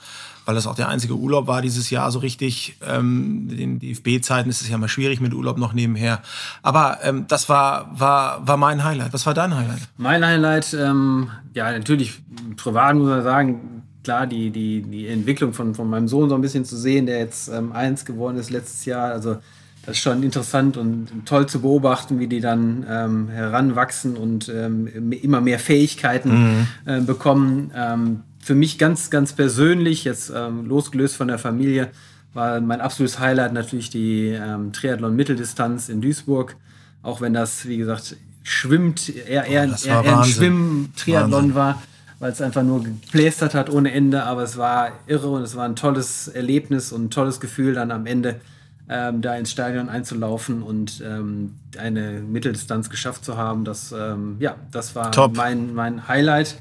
Weil 0.51 0.55
das 0.55 0.67
auch 0.67 0.75
der 0.75 0.89
einzige 0.89 1.13
Urlaub 1.13 1.47
war 1.47 1.61
dieses 1.61 1.89
Jahr 1.91 2.11
so 2.11 2.19
richtig. 2.19 2.75
Ähm, 2.85 3.47
in 3.49 3.79
den 3.79 3.79
DFB-Zeiten 3.79 4.49
ist 4.49 4.59
es 4.59 4.67
ja 4.67 4.77
mal 4.77 4.89
schwierig 4.89 5.21
mit 5.21 5.33
Urlaub 5.33 5.57
noch 5.57 5.71
nebenher. 5.71 6.19
Aber 6.61 6.97
ähm, 7.03 7.23
das 7.29 7.47
war, 7.47 7.89
war, 7.97 8.45
war 8.45 8.57
mein 8.57 8.83
Highlight. 8.83 9.13
Was 9.13 9.25
war 9.25 9.33
dein 9.33 9.55
Highlight? 9.55 9.79
Mein 9.95 10.25
Highlight, 10.25 10.73
ähm, 10.73 11.29
ja, 11.53 11.71
natürlich 11.71 12.19
privat 12.57 12.97
muss 12.97 13.07
man 13.07 13.23
sagen, 13.23 13.83
klar, 14.03 14.27
die, 14.27 14.49
die, 14.49 14.81
die 14.81 15.07
Entwicklung 15.07 15.53
von, 15.53 15.73
von 15.73 15.89
meinem 15.89 16.09
Sohn 16.09 16.27
so 16.27 16.35
ein 16.35 16.41
bisschen 16.41 16.65
zu 16.65 16.75
sehen, 16.75 17.05
der 17.05 17.19
jetzt 17.19 17.47
ähm, 17.47 17.71
eins 17.71 18.03
geworden 18.03 18.35
ist 18.35 18.49
letztes 18.49 18.83
Jahr. 18.83 19.09
Also, 19.09 19.37
das 19.85 19.95
ist 19.95 20.03
schon 20.03 20.21
interessant 20.21 20.75
und 20.75 21.07
toll 21.23 21.47
zu 21.47 21.61
beobachten, 21.61 22.19
wie 22.19 22.27
die 22.27 22.41
dann 22.41 22.85
ähm, 22.89 23.29
heranwachsen 23.29 24.17
und 24.17 24.49
ähm, 24.49 25.13
immer 25.13 25.39
mehr 25.39 25.59
Fähigkeiten 25.59 26.67
äh, 26.83 26.99
bekommen. 26.99 27.71
Ähm, 27.73 28.23
für 28.41 28.55
mich 28.55 28.77
ganz, 28.77 29.09
ganz 29.09 29.33
persönlich, 29.33 30.03
jetzt 30.03 30.31
ähm, 30.35 30.65
losgelöst 30.65 31.15
von 31.15 31.27
der 31.27 31.37
Familie, 31.37 31.89
war 32.33 32.59
mein 32.61 32.81
absolutes 32.81 33.19
Highlight 33.19 33.53
natürlich 33.53 33.89
die 33.89 34.27
ähm, 34.27 34.71
Triathlon-Mitteldistanz 34.71 35.89
in 35.89 36.01
Duisburg. 36.01 36.55
Auch 37.03 37.21
wenn 37.21 37.33
das, 37.33 37.67
wie 37.67 37.77
gesagt, 37.77 38.15
schwimmt, 38.43 39.09
eher, 39.09 39.45
eher, 39.45 39.67
das 39.67 39.85
eher, 39.85 40.03
eher 40.03 40.19
ein. 40.19 40.23
Schwimm-Triathlon 40.23 41.55
war, 41.55 41.81
weil 42.19 42.31
es 42.31 42.41
einfach 42.41 42.63
nur 42.63 42.83
geplästert 42.83 43.53
hat 43.53 43.69
ohne 43.69 43.91
Ende. 43.91 44.23
Aber 44.23 44.43
es 44.43 44.57
war 44.57 44.91
irre 45.07 45.29
und 45.29 45.41
es 45.41 45.55
war 45.55 45.65
ein 45.65 45.75
tolles 45.75 46.27
Erlebnis 46.27 46.91
und 46.91 47.05
ein 47.05 47.09
tolles 47.09 47.39
Gefühl, 47.39 47.73
dann 47.73 47.91
am 47.91 48.05
Ende 48.05 48.39
ähm, 48.87 49.21
da 49.21 49.35
ins 49.35 49.51
Stadion 49.51 49.89
einzulaufen 49.89 50.63
und 50.63 51.01
ähm, 51.05 51.55
eine 51.77 52.21
Mitteldistanz 52.21 52.89
geschafft 52.89 53.25
zu 53.25 53.37
haben. 53.37 53.65
Das, 53.65 53.91
ähm, 53.91 54.37
ja, 54.39 54.55
das 54.71 54.95
war 54.95 55.11
Top. 55.11 55.35
mein, 55.35 55.73
mein 55.73 56.07
Highlight 56.07 56.57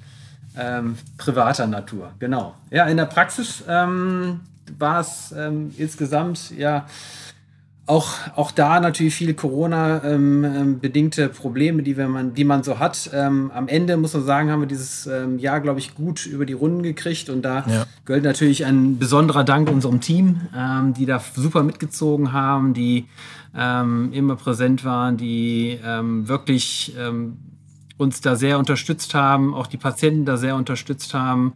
ähm, 0.58 0.96
privater 1.18 1.66
Natur. 1.66 2.12
Genau. 2.18 2.54
Ja, 2.70 2.86
in 2.86 2.96
der 2.96 3.06
Praxis 3.06 3.62
ähm, 3.68 4.40
war 4.78 5.00
es 5.00 5.34
ähm, 5.36 5.72
insgesamt 5.78 6.50
ja 6.56 6.86
auch, 7.86 8.08
auch 8.36 8.52
da 8.52 8.78
natürlich 8.78 9.14
viele 9.16 9.34
Corona-bedingte 9.34 11.28
Probleme, 11.28 11.82
die, 11.82 11.96
wir 11.96 12.08
man, 12.08 12.34
die 12.34 12.44
man 12.44 12.62
so 12.62 12.78
hat. 12.78 13.10
Ähm, 13.12 13.50
am 13.52 13.66
Ende 13.66 13.96
muss 13.96 14.14
man 14.14 14.24
sagen, 14.24 14.50
haben 14.50 14.60
wir 14.60 14.68
dieses 14.68 15.08
ähm, 15.08 15.40
Jahr, 15.40 15.60
glaube 15.60 15.80
ich, 15.80 15.94
gut 15.96 16.24
über 16.26 16.46
die 16.46 16.52
Runden 16.52 16.84
gekriegt. 16.84 17.28
Und 17.28 17.42
da 17.42 17.64
Ja. 17.66 17.86
gehört 18.04 18.22
natürlich 18.22 18.64
ein 18.64 18.98
besonderer 18.98 19.42
Dank 19.42 19.68
unserem 19.68 20.00
Team, 20.00 20.40
ähm, 20.56 20.94
die 20.94 21.04
da 21.04 21.20
super 21.34 21.64
mitgezogen 21.64 22.32
haben, 22.32 22.74
die 22.74 23.06
ähm, 23.56 24.12
immer 24.12 24.36
präsent 24.36 24.84
waren, 24.84 25.16
die 25.16 25.78
ähm, 25.84 26.28
wirklich 26.28 26.94
ähm, 26.96 27.38
uns 28.00 28.20
da 28.20 28.34
sehr 28.34 28.58
unterstützt 28.58 29.14
haben, 29.14 29.54
auch 29.54 29.66
die 29.66 29.76
Patienten 29.76 30.24
da 30.24 30.36
sehr 30.36 30.56
unterstützt 30.56 31.14
haben. 31.14 31.52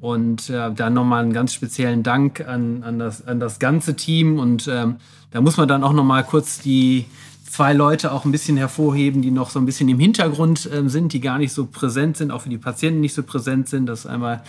Und 0.00 0.50
äh, 0.50 0.70
da 0.72 0.90
nochmal 0.90 1.22
einen 1.22 1.32
ganz 1.32 1.54
speziellen 1.54 2.02
Dank 2.02 2.46
an, 2.46 2.82
an, 2.82 2.98
das, 2.98 3.26
an 3.26 3.40
das 3.40 3.58
ganze 3.58 3.96
Team. 3.96 4.38
Und 4.38 4.68
ähm, 4.68 4.96
da 5.30 5.40
muss 5.40 5.56
man 5.56 5.66
dann 5.66 5.82
auch 5.82 5.94
nochmal 5.94 6.24
kurz 6.24 6.60
die 6.60 7.06
zwei 7.48 7.72
Leute 7.72 8.12
auch 8.12 8.24
ein 8.24 8.32
bisschen 8.32 8.56
hervorheben, 8.56 9.22
die 9.22 9.30
noch 9.30 9.48
so 9.48 9.60
ein 9.60 9.64
bisschen 9.64 9.88
im 9.88 10.00
Hintergrund 10.00 10.68
ähm, 10.74 10.88
sind, 10.88 11.12
die 11.12 11.20
gar 11.20 11.38
nicht 11.38 11.52
so 11.52 11.66
präsent 11.66 12.16
sind, 12.16 12.32
auch 12.32 12.42
für 12.42 12.48
die 12.48 12.58
Patienten 12.58 13.00
nicht 13.00 13.14
so 13.14 13.22
präsent 13.22 13.68
sind. 13.68 13.86
Das 13.86 14.00
ist 14.00 14.06
einmal 14.06 14.42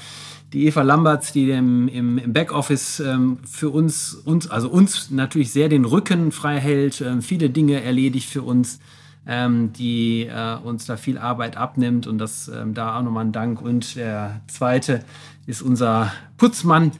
die 0.52 0.66
Eva 0.66 0.82
Lamberts, 0.82 1.32
die 1.32 1.50
im, 1.52 1.88
im, 1.88 2.18
im 2.18 2.34
Backoffice 2.34 3.00
ähm, 3.00 3.38
für 3.50 3.70
uns, 3.70 4.16
uns, 4.16 4.50
also 4.50 4.70
uns 4.70 5.12
natürlich 5.12 5.52
sehr 5.52 5.70
den 5.70 5.86
Rücken 5.86 6.32
frei 6.32 6.60
hält, 6.60 7.02
ähm, 7.02 7.22
viele 7.22 7.50
Dinge 7.50 7.82
erledigt 7.82 8.30
für 8.30 8.42
uns, 8.42 8.80
ähm, 9.28 9.74
die 9.74 10.28
äh, 10.28 10.56
uns 10.58 10.86
da 10.86 10.98
viel 10.98 11.18
Arbeit 11.18 11.58
abnimmt 11.58 12.08
und 12.08 12.18
das 12.18 12.48
ähm, 12.48 12.74
da 12.74 12.98
auch 12.98 13.04
nochmal 13.04 13.26
ein 13.26 13.32
Dank. 13.32 13.62
Und 13.62 13.96
der 13.96 14.42
zweite 14.48 15.04
ist 15.46 15.62
unser 15.62 16.12
Putzmann, 16.38 16.92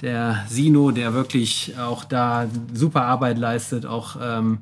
der 0.00 0.44
Sino, 0.48 0.90
der 0.90 1.14
wirklich 1.14 1.74
auch 1.78 2.04
da 2.04 2.46
super 2.72 3.04
Arbeit 3.04 3.38
leistet, 3.38 3.86
auch 3.86 4.16
ähm, 4.20 4.58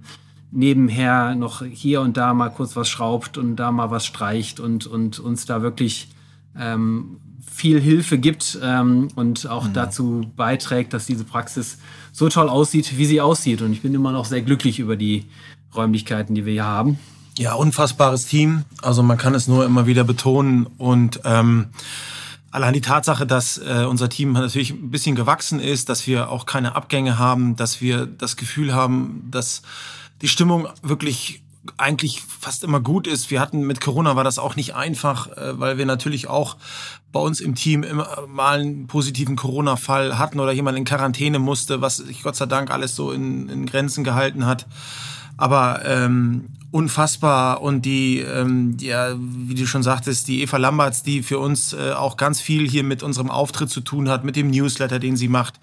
nebenher 0.51 1.35
noch 1.35 1.63
hier 1.65 2.01
und 2.03 2.17
da 2.17 2.35
mal 2.35 2.51
kurz 2.51 2.77
was 2.77 2.89
schraubt 2.89 3.39
und 3.39 3.57
da 3.57 3.73
mal 3.73 3.91
was 3.91 4.05
streicht 4.05 4.61
und, 4.61 4.87
und 4.87 5.19
uns 5.19 5.47
da 5.47 5.63
wirklich 5.63 6.09
ähm, 6.59 7.19
viel 7.51 7.81
Hilfe 7.81 8.19
gibt 8.19 8.59
ähm, 8.63 9.09
und 9.15 9.49
auch 9.49 9.69
mhm. 9.69 9.73
dazu 9.73 10.31
beiträgt, 10.37 10.93
dass 10.93 11.07
diese 11.07 11.25
Praxis 11.25 11.79
so 12.13 12.29
toll 12.29 12.49
aussieht, 12.49 12.97
wie 12.99 13.07
sie 13.07 13.21
aussieht. 13.21 13.63
Und 13.63 13.73
ich 13.73 13.83
bin 13.83 13.95
immer 13.95 14.13
noch 14.13 14.27
sehr 14.27 14.43
glücklich 14.43 14.79
über 14.79 14.97
die 14.97 15.25
Räumlichkeiten, 15.75 16.35
die 16.35 16.45
wir 16.45 16.53
hier 16.53 16.67
haben. 16.67 16.99
Ja, 17.39 17.55
unfassbares 17.55 18.27
Team. 18.27 18.65
Also 18.83 19.03
man 19.03 19.19
kann 19.19 19.35
es 19.35 19.49
nur 19.49 19.65
immer 19.65 19.87
wieder 19.87 20.05
betonen 20.05 20.67
und 20.79 21.21
ähm, 21.25 21.69
Allein 22.53 22.75
die 22.75 22.83
Tatsache, 22.83 23.27
dass 23.27 23.57
äh, 23.57 23.87
unser 23.89 24.11
Team 24.11 24.33
natürlich 24.33 24.73
ein 24.73 24.91
bisschen 24.91 25.17
gewachsen 25.17 25.59
ist, 25.59 25.89
dass 25.89 26.07
wir 26.07 26.29
auch 26.29 26.45
keine 26.45 26.77
Abgänge 26.77 27.19
haben, 27.19 27.57
dass 27.57 27.81
wir 27.81 28.05
das 28.05 28.37
Gefühl 28.37 28.75
haben, 28.75 29.27
dass 29.31 29.63
die 30.21 30.29
Stimmung 30.29 30.69
wirklich 30.83 31.43
eigentlich 31.79 32.21
fast 32.21 32.63
immer 32.63 32.81
gut 32.81 33.07
ist. 33.07 33.31
Wir 33.31 33.41
hatten 33.41 33.63
mit 33.67 33.81
Corona 33.81 34.17
war 34.17 34.25
das 34.25 34.39
auch 34.39 34.55
nicht 34.55 34.75
einfach, 34.75 35.29
äh, 35.29 35.59
weil 35.59 35.79
wir 35.79 35.87
natürlich 35.87 36.29
auch 36.29 36.59
bei 37.11 37.21
uns 37.21 37.41
im 37.41 37.55
Team 37.55 37.85
immer 37.85 38.27
mal 38.29 38.61
einen 38.61 38.87
positiven 38.87 39.37
Corona-Fall 39.37 40.19
hatten 40.19 40.39
oder 40.39 40.53
jemand 40.53 40.77
in 40.77 40.85
Quarantäne 40.85 41.39
musste, 41.39 41.81
was 41.81 41.97
sich 41.97 42.23
Gott 42.23 42.37
sei 42.37 42.45
Dank 42.47 42.71
alles 42.71 42.95
so 42.95 43.13
in, 43.13 43.49
in 43.49 43.65
Grenzen 43.65 44.05
gehalten 44.05 44.45
hat. 44.45 44.67
Aber 45.39 45.83
ähm, 45.87 46.49
unfassbar 46.73 47.61
und 47.61 47.83
die, 47.83 48.19
ähm, 48.21 48.77
ja, 48.81 49.15
wie 49.19 49.55
du 49.55 49.67
schon 49.67 49.83
sagtest, 49.83 50.27
die 50.27 50.43
Eva 50.43 50.57
Lamberts, 50.57 51.03
die 51.03 51.23
für 51.23 51.39
uns 51.39 51.75
äh, 51.75 51.93
auch 51.93 52.17
ganz 52.17 52.41
viel 52.41 52.69
hier 52.69 52.83
mit 52.83 53.03
unserem 53.03 53.31
Auftritt 53.31 53.69
zu 53.69 53.83
tun 53.83 54.09
hat, 54.09 54.25
mit 54.25 54.37
dem 54.37 54.51
Newsletter, 54.51 54.99
den 54.99 55.17
sie 55.17 55.29
macht, 55.29 55.61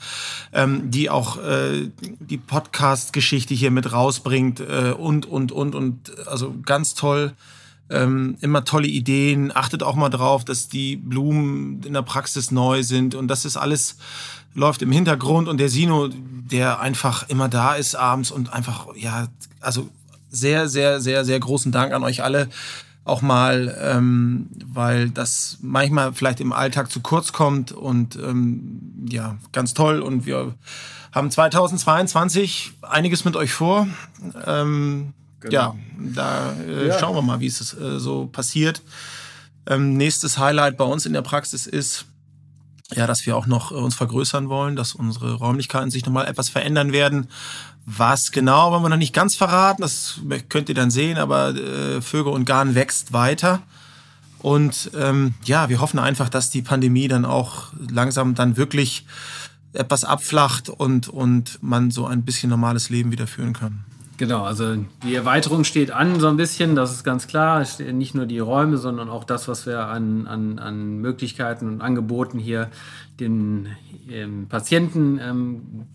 ähm, 0.54 0.92
die 0.92 1.10
auch 1.10 1.38
äh, 1.44 1.90
die 2.20 2.38
Podcast-Geschichte 2.38 3.56
hier 3.56 3.72
mit 3.72 3.92
rausbringt 3.92 4.60
äh, 4.60 4.94
und, 4.98 5.26
und, 5.26 5.52
und, 5.52 5.74
und, 5.74 6.28
also 6.28 6.56
ganz 6.64 6.94
toll. 6.94 7.34
Ähm, 7.92 8.38
immer 8.42 8.66
tolle 8.66 8.88
Ideen, 8.88 9.52
achtet 9.52 9.82
auch 9.82 9.96
mal 9.96 10.10
drauf, 10.10 10.46
dass 10.46 10.68
die 10.68 10.96
Blumen 10.96 11.82
in 11.82 11.94
der 11.94 12.04
Praxis 12.04 12.52
neu 12.52 12.84
sind 12.84 13.16
und 13.16 13.28
das 13.28 13.46
ist 13.46 13.58
alles 13.58 13.98
läuft 14.54 14.84
im 14.84 14.92
Hintergrund 14.92 15.48
und 15.48 15.58
der 15.58 15.70
Sino, 15.70 16.10
der 16.12 16.80
einfach 16.80 17.28
immer 17.30 17.50
da 17.50 17.74
ist 17.74 17.96
abends 17.96 18.30
und 18.30 18.54
einfach, 18.54 18.88
ja, 18.96 19.28
also 19.60 19.90
sehr, 20.30 20.70
sehr, 20.70 21.00
sehr, 21.02 21.26
sehr 21.26 21.40
großen 21.40 21.72
Dank 21.72 21.94
an 21.94 22.04
euch 22.04 22.24
alle. 22.24 22.50
Auch 23.06 23.22
mal, 23.22 23.76
ähm, 23.82 24.50
weil 24.66 25.10
das 25.10 25.58
manchmal 25.62 26.14
vielleicht 26.14 26.42
im 26.42 26.54
Alltag 26.54 26.92
zu 26.92 27.00
kurz 27.00 27.34
kommt 27.34 27.72
und 27.72 28.16
ähm, 28.18 29.08
ja, 29.10 29.38
ganz 29.52 29.74
toll. 29.74 30.02
Und 30.02 30.26
wir 30.26 30.54
haben 31.12 31.32
2022 31.32 32.74
einiges 32.82 33.26
mit 33.26 33.36
euch 33.36 33.52
vor. 33.52 33.88
Ähm, 34.46 35.14
genau. 35.40 35.52
Ja, 35.52 35.76
da 35.98 36.54
äh, 36.68 36.88
ja. 36.90 37.00
schauen 37.00 37.16
wir 37.16 37.22
mal, 37.22 37.40
wie 37.40 37.48
es 37.48 37.74
äh, 37.74 38.00
so 38.00 38.28
passiert. 38.28 38.84
Ähm, 39.66 39.98
nächstes 39.98 40.38
Highlight 40.38 40.78
bei 40.78 40.86
uns 40.86 41.06
in 41.06 41.14
der 41.14 41.22
Praxis 41.22 41.68
ist, 41.68 42.06
ja, 42.96 43.08
dass 43.08 43.26
wir 43.26 43.38
auch 43.38 43.48
noch 43.48 43.72
äh, 43.72 43.76
uns 43.76 43.96
vergrößern 43.96 44.50
wollen, 44.50 44.76
dass 44.76 44.94
unsere 44.94 45.34
Räumlichkeiten 45.34 45.92
sich 45.92 46.06
nochmal 46.06 46.28
etwas 46.28 46.50
verändern 46.50 46.92
werden. 46.92 47.28
Was 47.86 48.32
genau, 48.32 48.72
wollen 48.72 48.84
wir 48.84 48.90
noch 48.90 48.98
nicht 48.98 49.14
ganz 49.14 49.36
verraten, 49.36 49.82
das 49.82 50.20
könnt 50.50 50.70
ihr 50.70 50.76
dann 50.76 50.92
sehen, 50.92 51.18
aber 51.18 51.56
äh, 51.56 52.02
Vögel 52.02 52.34
und 52.34 52.46
Garn 52.46 52.76
wächst 52.76 53.14
weiter. 53.14 53.62
Und 54.40 54.92
ähm, 54.98 55.34
ja, 55.44 55.70
wir 55.70 55.82
hoffen 55.82 56.00
einfach, 56.00 56.30
dass 56.30 56.50
die 56.50 56.62
Pandemie 56.62 57.08
dann 57.08 57.26
auch 57.26 57.74
langsam 57.90 58.36
dann 58.36 58.58
wirklich 58.58 59.06
etwas 59.74 60.04
abflacht 60.04 60.70
und, 60.70 61.10
und 61.10 61.62
man 61.62 61.92
so 61.92 62.06
ein 62.06 62.24
bisschen 62.24 62.50
normales 62.50 62.90
Leben 62.90 63.12
wieder 63.12 63.28
führen 63.28 63.54
kann. 63.54 63.84
Genau, 64.20 64.44
also 64.44 64.76
die 65.06 65.16
Erweiterung 65.16 65.64
steht 65.64 65.92
an 65.92 66.20
so 66.20 66.28
ein 66.28 66.36
bisschen, 66.36 66.76
das 66.76 66.92
ist 66.92 67.06
ganz 67.06 67.26
klar. 67.26 67.66
Nicht 67.94 68.16
nur 68.16 68.26
die 68.26 68.40
Räume, 68.40 68.78
sondern 68.78 69.10
auch 69.10 69.24
das, 69.24 69.48
was 69.48 69.66
wir 69.66 69.86
an, 69.86 70.28
an, 70.28 70.60
an 70.60 70.98
Möglichkeiten 70.98 71.70
und 71.70 71.82
Angeboten 71.82 72.38
hier 72.38 72.68
den 73.18 73.70
ähm, 74.10 74.48
Patienten 74.50 75.22
ähm, 75.24 75.86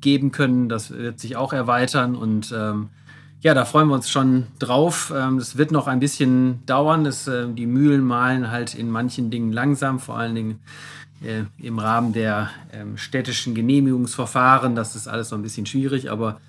geben 0.00 0.32
können. 0.32 0.68
Das 0.68 0.90
wird 0.90 1.20
sich 1.20 1.36
auch 1.36 1.52
erweitern 1.52 2.16
und 2.16 2.52
ähm, 2.52 2.88
ja, 3.42 3.54
da 3.54 3.64
freuen 3.64 3.86
wir 3.86 3.94
uns 3.94 4.10
schon 4.10 4.48
drauf. 4.58 5.10
Es 5.10 5.52
ähm, 5.52 5.58
wird 5.58 5.70
noch 5.70 5.86
ein 5.86 6.00
bisschen 6.00 6.66
dauern. 6.66 7.04
Das, 7.04 7.28
äh, 7.28 7.46
die 7.46 7.66
Mühlen 7.66 8.02
malen 8.02 8.50
halt 8.50 8.74
in 8.74 8.90
manchen 8.90 9.30
Dingen 9.30 9.52
langsam, 9.52 10.00
vor 10.00 10.18
allen 10.18 10.34
Dingen 10.34 10.58
äh, 11.22 11.44
im 11.64 11.78
Rahmen 11.78 12.12
der 12.12 12.50
ähm, 12.72 12.96
städtischen 12.96 13.54
Genehmigungsverfahren. 13.54 14.74
Das 14.74 14.96
ist 14.96 15.06
alles 15.06 15.30
noch 15.30 15.38
ein 15.38 15.42
bisschen 15.42 15.66
schwierig, 15.66 16.10
aber 16.10 16.40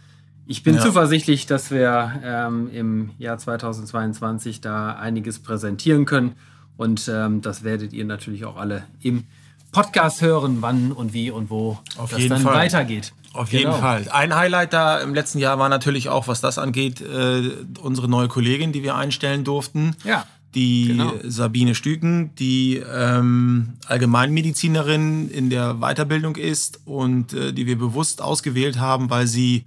ich 0.50 0.64
bin 0.64 0.76
ja. 0.76 0.82
zuversichtlich, 0.82 1.46
dass 1.46 1.70
wir 1.70 2.12
ähm, 2.24 2.72
im 2.74 3.12
Jahr 3.20 3.38
2022 3.38 4.62
da 4.62 4.94
einiges 4.94 5.38
präsentieren 5.38 6.06
können. 6.06 6.34
Und 6.76 7.08
ähm, 7.08 7.42
das 7.44 7.64
werdet 7.64 7.94
ihr 7.94 8.04
natürlich 8.04 8.46
auch 8.46 8.58
alle 8.58 8.84
im 9.00 9.26
Podcast 9.72 10.24
hören, 10.24 10.58
wann 10.62 10.92
und 10.92 11.14
wie 11.14 11.30
und 11.30 11.52
wo 11.52 11.78
Auf 11.98 12.10
das 12.10 12.28
dann 12.28 12.42
Fall. 12.42 12.56
weitergeht. 12.56 13.14
Auf 13.34 13.52
genau. 13.52 13.70
jeden 13.70 13.80
Fall. 13.80 14.08
Ein 14.12 14.36
Highlight 14.36 14.74
da 14.74 15.00
im 15.00 15.14
letzten 15.14 15.38
Jahr 15.38 15.60
war 15.60 15.70
natürlich 15.70 16.10
auch, 16.10 16.28
was 16.28 16.42
das 16.42 16.58
angeht, 16.58 17.00
äh, 17.00 17.52
unsere 17.84 18.10
neue 18.10 18.28
Kollegin, 18.28 18.72
die 18.72 18.82
wir 18.82 18.96
einstellen 18.96 19.44
durften. 19.44 19.96
Ja. 20.04 20.26
Die 20.56 20.88
genau. 20.88 21.14
Sabine 21.26 21.76
Stüken, 21.76 22.34
die 22.40 22.78
ähm, 22.78 23.74
Allgemeinmedizinerin 23.86 25.30
in 25.30 25.52
der 25.52 25.76
Weiterbildung 25.76 26.38
ist 26.38 26.80
und 26.86 27.34
äh, 27.34 27.54
die 27.54 27.68
wir 27.68 27.78
bewusst 27.78 28.24
ausgewählt 28.24 28.80
haben, 28.80 29.12
weil 29.12 29.28
sie 29.28 29.66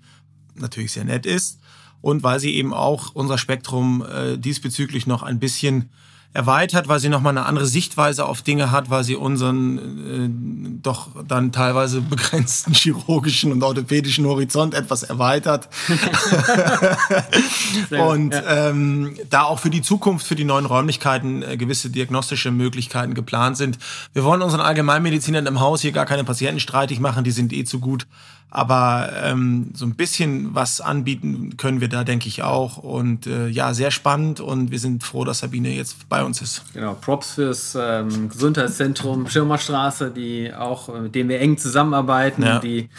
natürlich 0.54 0.92
sehr 0.92 1.04
nett 1.04 1.26
ist 1.26 1.58
und 2.00 2.22
weil 2.22 2.40
sie 2.40 2.54
eben 2.54 2.74
auch 2.74 3.14
unser 3.14 3.38
Spektrum 3.38 4.04
äh, 4.04 4.36
diesbezüglich 4.36 5.06
noch 5.06 5.22
ein 5.22 5.38
bisschen 5.38 5.90
erweitert, 6.34 6.88
weil 6.88 6.98
sie 6.98 7.10
nochmal 7.10 7.36
eine 7.36 7.46
andere 7.46 7.66
Sichtweise 7.66 8.24
auf 8.24 8.40
Dinge 8.40 8.70
hat, 8.70 8.88
weil 8.88 9.04
sie 9.04 9.16
unseren 9.16 9.78
äh, 9.78 10.80
doch 10.82 11.08
dann 11.28 11.52
teilweise 11.52 12.00
begrenzten 12.00 12.72
chirurgischen 12.72 13.52
und 13.52 13.62
orthopädischen 13.62 14.24
Horizont 14.24 14.72
etwas 14.72 15.02
erweitert. 15.02 15.68
und 17.90 18.34
ähm, 18.48 19.14
da 19.28 19.42
auch 19.42 19.58
für 19.58 19.68
die 19.68 19.82
Zukunft, 19.82 20.26
für 20.26 20.34
die 20.34 20.44
neuen 20.44 20.64
Räumlichkeiten 20.64 21.42
äh, 21.42 21.58
gewisse 21.58 21.90
diagnostische 21.90 22.50
Möglichkeiten 22.50 23.12
geplant 23.12 23.58
sind. 23.58 23.78
Wir 24.14 24.24
wollen 24.24 24.40
unseren 24.40 24.62
Allgemeinmedizinern 24.62 25.44
im 25.44 25.60
Haus 25.60 25.82
hier 25.82 25.92
gar 25.92 26.06
keine 26.06 26.24
Patienten 26.24 26.60
streitig 26.60 26.98
machen, 26.98 27.24
die 27.24 27.30
sind 27.30 27.52
eh 27.52 27.64
zu 27.64 27.78
gut. 27.78 28.06
Aber 28.54 29.08
ähm, 29.24 29.70
so 29.72 29.86
ein 29.86 29.94
bisschen 29.94 30.54
was 30.54 30.82
anbieten 30.82 31.56
können 31.56 31.80
wir 31.80 31.88
da, 31.88 32.04
denke 32.04 32.28
ich 32.28 32.42
auch. 32.42 32.76
Und 32.76 33.26
äh, 33.26 33.48
ja, 33.48 33.72
sehr 33.72 33.90
spannend 33.90 34.40
und 34.40 34.70
wir 34.70 34.78
sind 34.78 35.02
froh, 35.02 35.24
dass 35.24 35.38
Sabine 35.38 35.70
jetzt 35.70 36.06
bei 36.10 36.22
uns 36.22 36.42
ist. 36.42 36.62
Genau, 36.74 36.92
Props 36.92 37.32
fürs 37.32 37.74
ähm, 37.80 38.28
Gesundheitszentrum 38.28 39.26
Schirmerstraße, 39.26 40.10
die 40.10 40.52
auch, 40.52 40.92
mit 41.00 41.14
denen 41.14 41.30
wir 41.30 41.40
eng 41.40 41.56
zusammenarbeiten, 41.56 42.42
ja. 42.42 42.58
die 42.58 42.90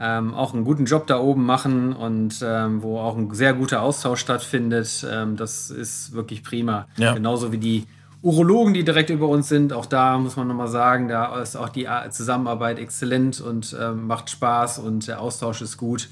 ähm, 0.00 0.34
auch 0.34 0.52
einen 0.52 0.64
guten 0.64 0.86
Job 0.86 1.06
da 1.06 1.20
oben 1.20 1.46
machen 1.46 1.92
und 1.92 2.42
ähm, 2.44 2.82
wo 2.82 2.98
auch 2.98 3.16
ein 3.16 3.32
sehr 3.32 3.54
guter 3.54 3.82
Austausch 3.82 4.18
stattfindet. 4.18 5.06
Ähm, 5.08 5.36
das 5.36 5.70
ist 5.70 6.14
wirklich 6.14 6.42
prima. 6.42 6.88
Ja. 6.96 7.14
Genauso 7.14 7.52
wie 7.52 7.58
die 7.58 7.86
Urologen, 8.22 8.74
die 8.74 8.84
direkt 8.84 9.10
über 9.10 9.28
uns 9.28 9.48
sind. 9.48 9.72
Auch 9.72 9.86
da 9.86 10.18
muss 10.18 10.36
man 10.36 10.48
nochmal 10.48 10.68
sagen, 10.68 11.08
da 11.08 11.40
ist 11.40 11.56
auch 11.56 11.68
die 11.68 11.86
Zusammenarbeit 12.10 12.78
exzellent 12.78 13.40
und 13.40 13.76
äh, 13.78 13.92
macht 13.92 14.30
Spaß 14.30 14.78
und 14.78 15.06
der 15.06 15.20
Austausch 15.20 15.62
ist 15.62 15.76
gut. 15.76 16.08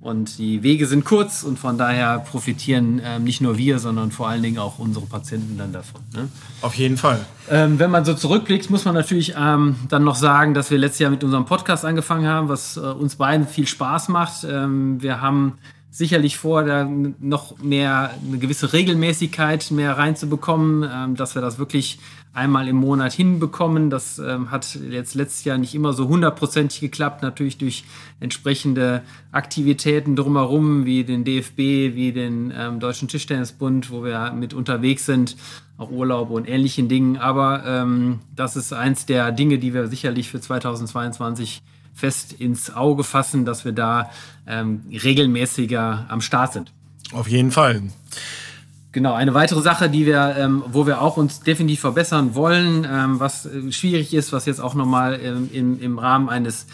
Und 0.00 0.38
die 0.38 0.62
Wege 0.62 0.86
sind 0.86 1.04
kurz 1.04 1.42
und 1.42 1.58
von 1.58 1.76
daher 1.76 2.20
profitieren 2.20 3.02
ähm, 3.04 3.22
nicht 3.22 3.42
nur 3.42 3.58
wir, 3.58 3.78
sondern 3.78 4.10
vor 4.10 4.28
allen 4.28 4.42
Dingen 4.42 4.58
auch 4.58 4.78
unsere 4.78 5.04
Patienten 5.04 5.58
dann 5.58 5.74
davon. 5.74 6.00
Ne? 6.14 6.28
Auf 6.62 6.74
jeden 6.74 6.96
Fall. 6.96 7.20
Ähm, 7.50 7.78
wenn 7.78 7.90
man 7.90 8.06
so 8.06 8.14
zurückblickt, 8.14 8.70
muss 8.70 8.86
man 8.86 8.94
natürlich 8.94 9.34
ähm, 9.38 9.76
dann 9.90 10.02
noch 10.02 10.14
sagen, 10.14 10.54
dass 10.54 10.70
wir 10.70 10.78
letztes 10.78 11.00
Jahr 11.00 11.10
mit 11.10 11.22
unserem 11.22 11.44
Podcast 11.44 11.84
angefangen 11.84 12.26
haben, 12.26 12.48
was 12.48 12.78
äh, 12.78 12.80
uns 12.80 13.16
beiden 13.16 13.46
viel 13.46 13.66
Spaß 13.66 14.08
macht. 14.08 14.44
Ähm, 14.44 15.02
wir 15.02 15.20
haben 15.20 15.58
sicherlich 15.90 16.36
vor, 16.36 16.64
da 16.64 16.84
noch 16.84 17.58
mehr 17.58 18.14
eine 18.24 18.38
gewisse 18.38 18.72
Regelmäßigkeit 18.72 19.70
mehr 19.72 19.98
reinzubekommen, 19.98 20.88
ähm, 20.92 21.16
dass 21.16 21.34
wir 21.34 21.42
das 21.42 21.58
wirklich 21.58 21.98
einmal 22.32 22.68
im 22.68 22.76
Monat 22.76 23.12
hinbekommen. 23.12 23.90
Das 23.90 24.20
ähm, 24.20 24.52
hat 24.52 24.78
jetzt 24.88 25.14
letztes 25.14 25.44
Jahr 25.44 25.58
nicht 25.58 25.74
immer 25.74 25.92
so 25.92 26.06
hundertprozentig 26.06 26.80
geklappt, 26.80 27.22
natürlich 27.22 27.58
durch 27.58 27.84
entsprechende 28.20 29.02
Aktivitäten 29.32 30.14
drumherum, 30.14 30.84
wie 30.84 31.02
den 31.02 31.24
DFB, 31.24 31.58
wie 31.58 32.12
den 32.12 32.52
ähm, 32.56 32.78
Deutschen 32.78 33.08
Tischtennisbund, 33.08 33.90
wo 33.90 34.04
wir 34.04 34.32
mit 34.32 34.54
unterwegs 34.54 35.06
sind, 35.06 35.36
auch 35.76 35.90
Urlaube 35.90 36.34
und 36.34 36.48
ähnlichen 36.48 36.88
Dingen. 36.88 37.16
Aber 37.16 37.64
ähm, 37.66 38.20
das 38.36 38.54
ist 38.54 38.72
eins 38.72 39.06
der 39.06 39.32
Dinge, 39.32 39.58
die 39.58 39.74
wir 39.74 39.88
sicherlich 39.88 40.30
für 40.30 40.40
2022 40.40 41.62
fest 41.94 42.32
ins 42.32 42.74
Auge 42.74 43.04
fassen, 43.04 43.44
dass 43.44 43.64
wir 43.64 43.72
da 43.72 44.10
ähm, 44.46 44.82
regelmäßiger 44.90 46.06
am 46.08 46.20
Start 46.20 46.52
sind. 46.52 46.72
Auf 47.12 47.28
jeden 47.28 47.50
Fall. 47.50 47.82
Genau, 48.92 49.14
eine 49.14 49.34
weitere 49.34 49.60
Sache, 49.60 49.88
die 49.88 50.04
wir, 50.04 50.34
ähm, 50.36 50.64
wo 50.66 50.86
wir 50.86 51.00
auch 51.00 51.16
uns 51.16 51.40
definitiv 51.40 51.80
verbessern 51.80 52.34
wollen, 52.34 52.84
ähm, 52.90 53.20
was 53.20 53.46
äh, 53.46 53.70
schwierig 53.70 54.12
ist, 54.14 54.32
was 54.32 54.46
jetzt 54.46 54.60
auch 54.60 54.74
nochmal 54.74 55.20
ähm, 55.22 55.48
im, 55.52 55.80
im 55.80 55.98
Rahmen 55.98 56.28
eines 56.28 56.66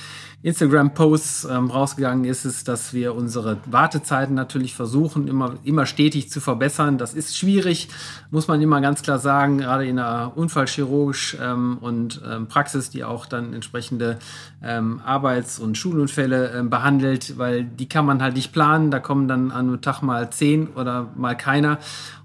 Instagram-Posts 0.43 1.49
ähm, 1.51 1.71
rausgegangen 1.71 2.25
ist, 2.25 2.45
ist, 2.45 2.69
dass 2.69 2.93
wir 2.93 3.15
unsere 3.15 3.57
Wartezeiten 3.67 4.35
natürlich 4.35 4.75
versuchen, 4.75 5.27
immer, 5.27 5.55
immer 5.65 5.87
stetig 5.87 6.31
zu 6.31 6.41
verbessern. 6.41 6.99
Das 6.99 7.15
ist 7.15 7.37
schwierig, 7.37 7.89
muss 8.31 8.47
man 8.47 8.61
immer 8.61 8.81
ganz 8.81 9.03
klar 9.03 9.19
sagen, 9.19 9.59
gerade 9.59 9.87
in 9.87 9.97
der 9.97 10.33
Unfallchirurgisch 10.37 11.37
ähm, 11.41 11.79
und 11.81 12.21
ähm, 12.25 12.47
Praxis, 12.47 12.91
die 12.91 13.03
auch 13.03 13.27
dann 13.27 13.55
entsprechende 13.55 14.19
ähm, 14.63 15.01
Arbeits- 15.05 15.59
und 15.59 15.79
Schulunfälle 15.79 16.53
ähm, 16.53 16.71
behandelt, 16.71 17.39
weil 17.39 17.65
die 17.65 17.89
kann 17.89 18.07
man 18.07 18.23
halt 18.23 18.37
nicht 18.37 18.53
planen. 18.53 18.91
Da 18.91 19.01
kommen 19.01 19.27
dann 19.27 19.51
an 19.51 19.69
einem 19.69 19.81
Tag 19.81 20.03
mal 20.03 20.31
zehn 20.31 20.69
oder 20.69 21.11
mal 21.17 21.37
keiner. 21.37 21.79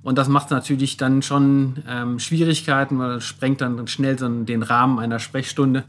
Und 0.04 0.18
das 0.18 0.28
macht 0.28 0.52
natürlich 0.52 0.98
dann 0.98 1.22
schon 1.22 1.78
ähm, 1.88 2.20
Schwierigkeiten, 2.20 3.00
weil 3.00 3.16
das 3.16 3.24
sprengt 3.24 3.62
dann 3.62 3.88
schnell 3.88 4.20
so 4.20 4.28
den 4.28 4.64
Rahmen 4.64 5.00
einer 5.00 5.20
Sprechstunde. 5.20 5.86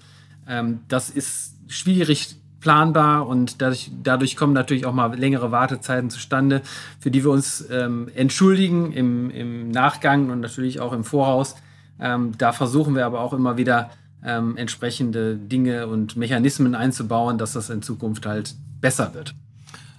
das 0.89 1.09
ist 1.09 1.52
schwierig 1.73 2.37
planbar 2.61 3.27
und 3.27 3.61
dadurch, 3.61 3.91
dadurch 4.03 4.37
kommen 4.37 4.53
natürlich 4.53 4.87
auch 4.87 4.95
mal 4.95 5.19
längere 5.19 5.51
Wartezeiten 5.51 6.11
zustande, 6.11 6.63
für 7.01 7.11
die 7.11 7.25
wir 7.25 7.31
uns 7.31 7.67
ähm, 7.71 8.09
entschuldigen 8.15 8.93
im, 8.93 9.31
im 9.31 9.71
Nachgang 9.71 10.31
und 10.31 10.41
natürlich 10.41 10.81
auch 10.81 10.93
im 10.93 11.05
Voraus. 11.05 11.57
Ähm, 12.01 12.33
da 12.39 12.53
versuchen 12.53 12.95
wir 12.95 13.05
aber 13.05 13.21
auch 13.21 13.33
immer 13.33 13.57
wieder 13.57 13.91
ähm, 14.25 14.57
entsprechende 14.57 15.37
Dinge 15.37 15.89
und 15.89 16.17
Mechanismen 16.17 16.75
einzubauen, 16.75 17.37
dass 17.37 17.53
das 17.53 17.69
in 17.69 17.83
Zukunft 17.83 18.27
halt 18.27 18.55
besser 18.81 19.13
wird. 19.15 19.35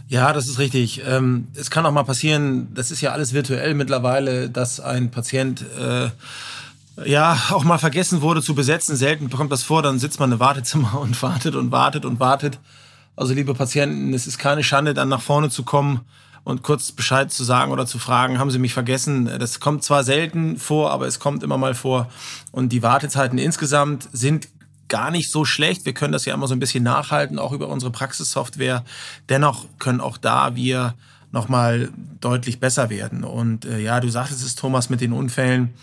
Ja, 0.07 0.31
das 0.31 0.47
ist 0.47 0.59
richtig. 0.59 1.01
Ähm, 1.05 1.47
es 1.55 1.69
kann 1.69 1.85
auch 1.85 1.91
mal 1.91 2.03
passieren, 2.03 2.73
das 2.73 2.91
ist 2.91 3.01
ja 3.01 3.11
alles 3.11 3.33
virtuell 3.33 3.73
mittlerweile, 3.73 4.49
dass 4.49 4.79
ein 4.79 5.11
Patient 5.11 5.65
äh, 5.79 6.09
ja, 7.05 7.37
auch 7.51 7.63
mal 7.63 7.77
vergessen 7.77 8.21
wurde 8.21 8.41
zu 8.41 8.55
besetzen. 8.55 8.95
Selten 8.95 9.29
kommt 9.29 9.51
das 9.51 9.63
vor, 9.63 9.81
dann 9.81 9.99
sitzt 9.99 10.19
man 10.19 10.31
im 10.31 10.39
Wartezimmer 10.39 10.99
und 11.01 11.21
wartet 11.21 11.55
und 11.55 11.71
wartet 11.71 12.05
und 12.05 12.19
wartet. 12.19 12.59
Also 13.15 13.33
liebe 13.33 13.53
Patienten, 13.53 14.13
es 14.13 14.25
ist 14.27 14.39
keine 14.39 14.63
Schande, 14.63 14.93
dann 14.93 15.09
nach 15.09 15.21
vorne 15.21 15.49
zu 15.49 15.63
kommen 15.63 16.01
und 16.43 16.63
kurz 16.63 16.91
Bescheid 16.91 17.31
zu 17.31 17.43
sagen 17.43 17.71
oder 17.71 17.85
zu 17.85 17.99
fragen, 17.99 18.39
haben 18.39 18.51
Sie 18.51 18.59
mich 18.59 18.73
vergessen? 18.73 19.29
Das 19.39 19.59
kommt 19.59 19.83
zwar 19.83 20.03
selten 20.03 20.57
vor, 20.57 20.91
aber 20.91 21.07
es 21.07 21.19
kommt 21.19 21.43
immer 21.43 21.57
mal 21.57 21.73
vor. 21.73 22.09
Und 22.51 22.69
die 22.69 22.83
Wartezeiten 22.83 23.37
insgesamt 23.37 24.09
sind 24.11 24.49
gar 24.89 25.09
nicht 25.09 25.31
so 25.31 25.45
schlecht. 25.45 25.85
Wir 25.85 25.93
können 25.93 26.11
das 26.11 26.25
ja 26.25 26.33
immer 26.33 26.47
so 26.47 26.53
ein 26.53 26.59
bisschen 26.59 26.83
nachhalten, 26.83 27.39
auch 27.39 27.53
über 27.53 27.67
unsere 27.69 27.91
Praxissoftware. 27.91 28.83
Dennoch 29.29 29.65
können 29.79 30.01
auch 30.01 30.17
da 30.17 30.55
wir 30.55 30.95
nochmal 31.33 31.89
deutlich 32.21 32.59
besser 32.59 32.89
werden. 32.89 33.23
Und 33.23 33.65
äh, 33.65 33.79
ja, 33.79 33.99
du 33.99 34.07
sagtest 34.07 34.45
es, 34.45 34.55
Thomas, 34.55 34.89
mit 34.89 35.01
den 35.01 35.11
Unfällen. 35.11 35.73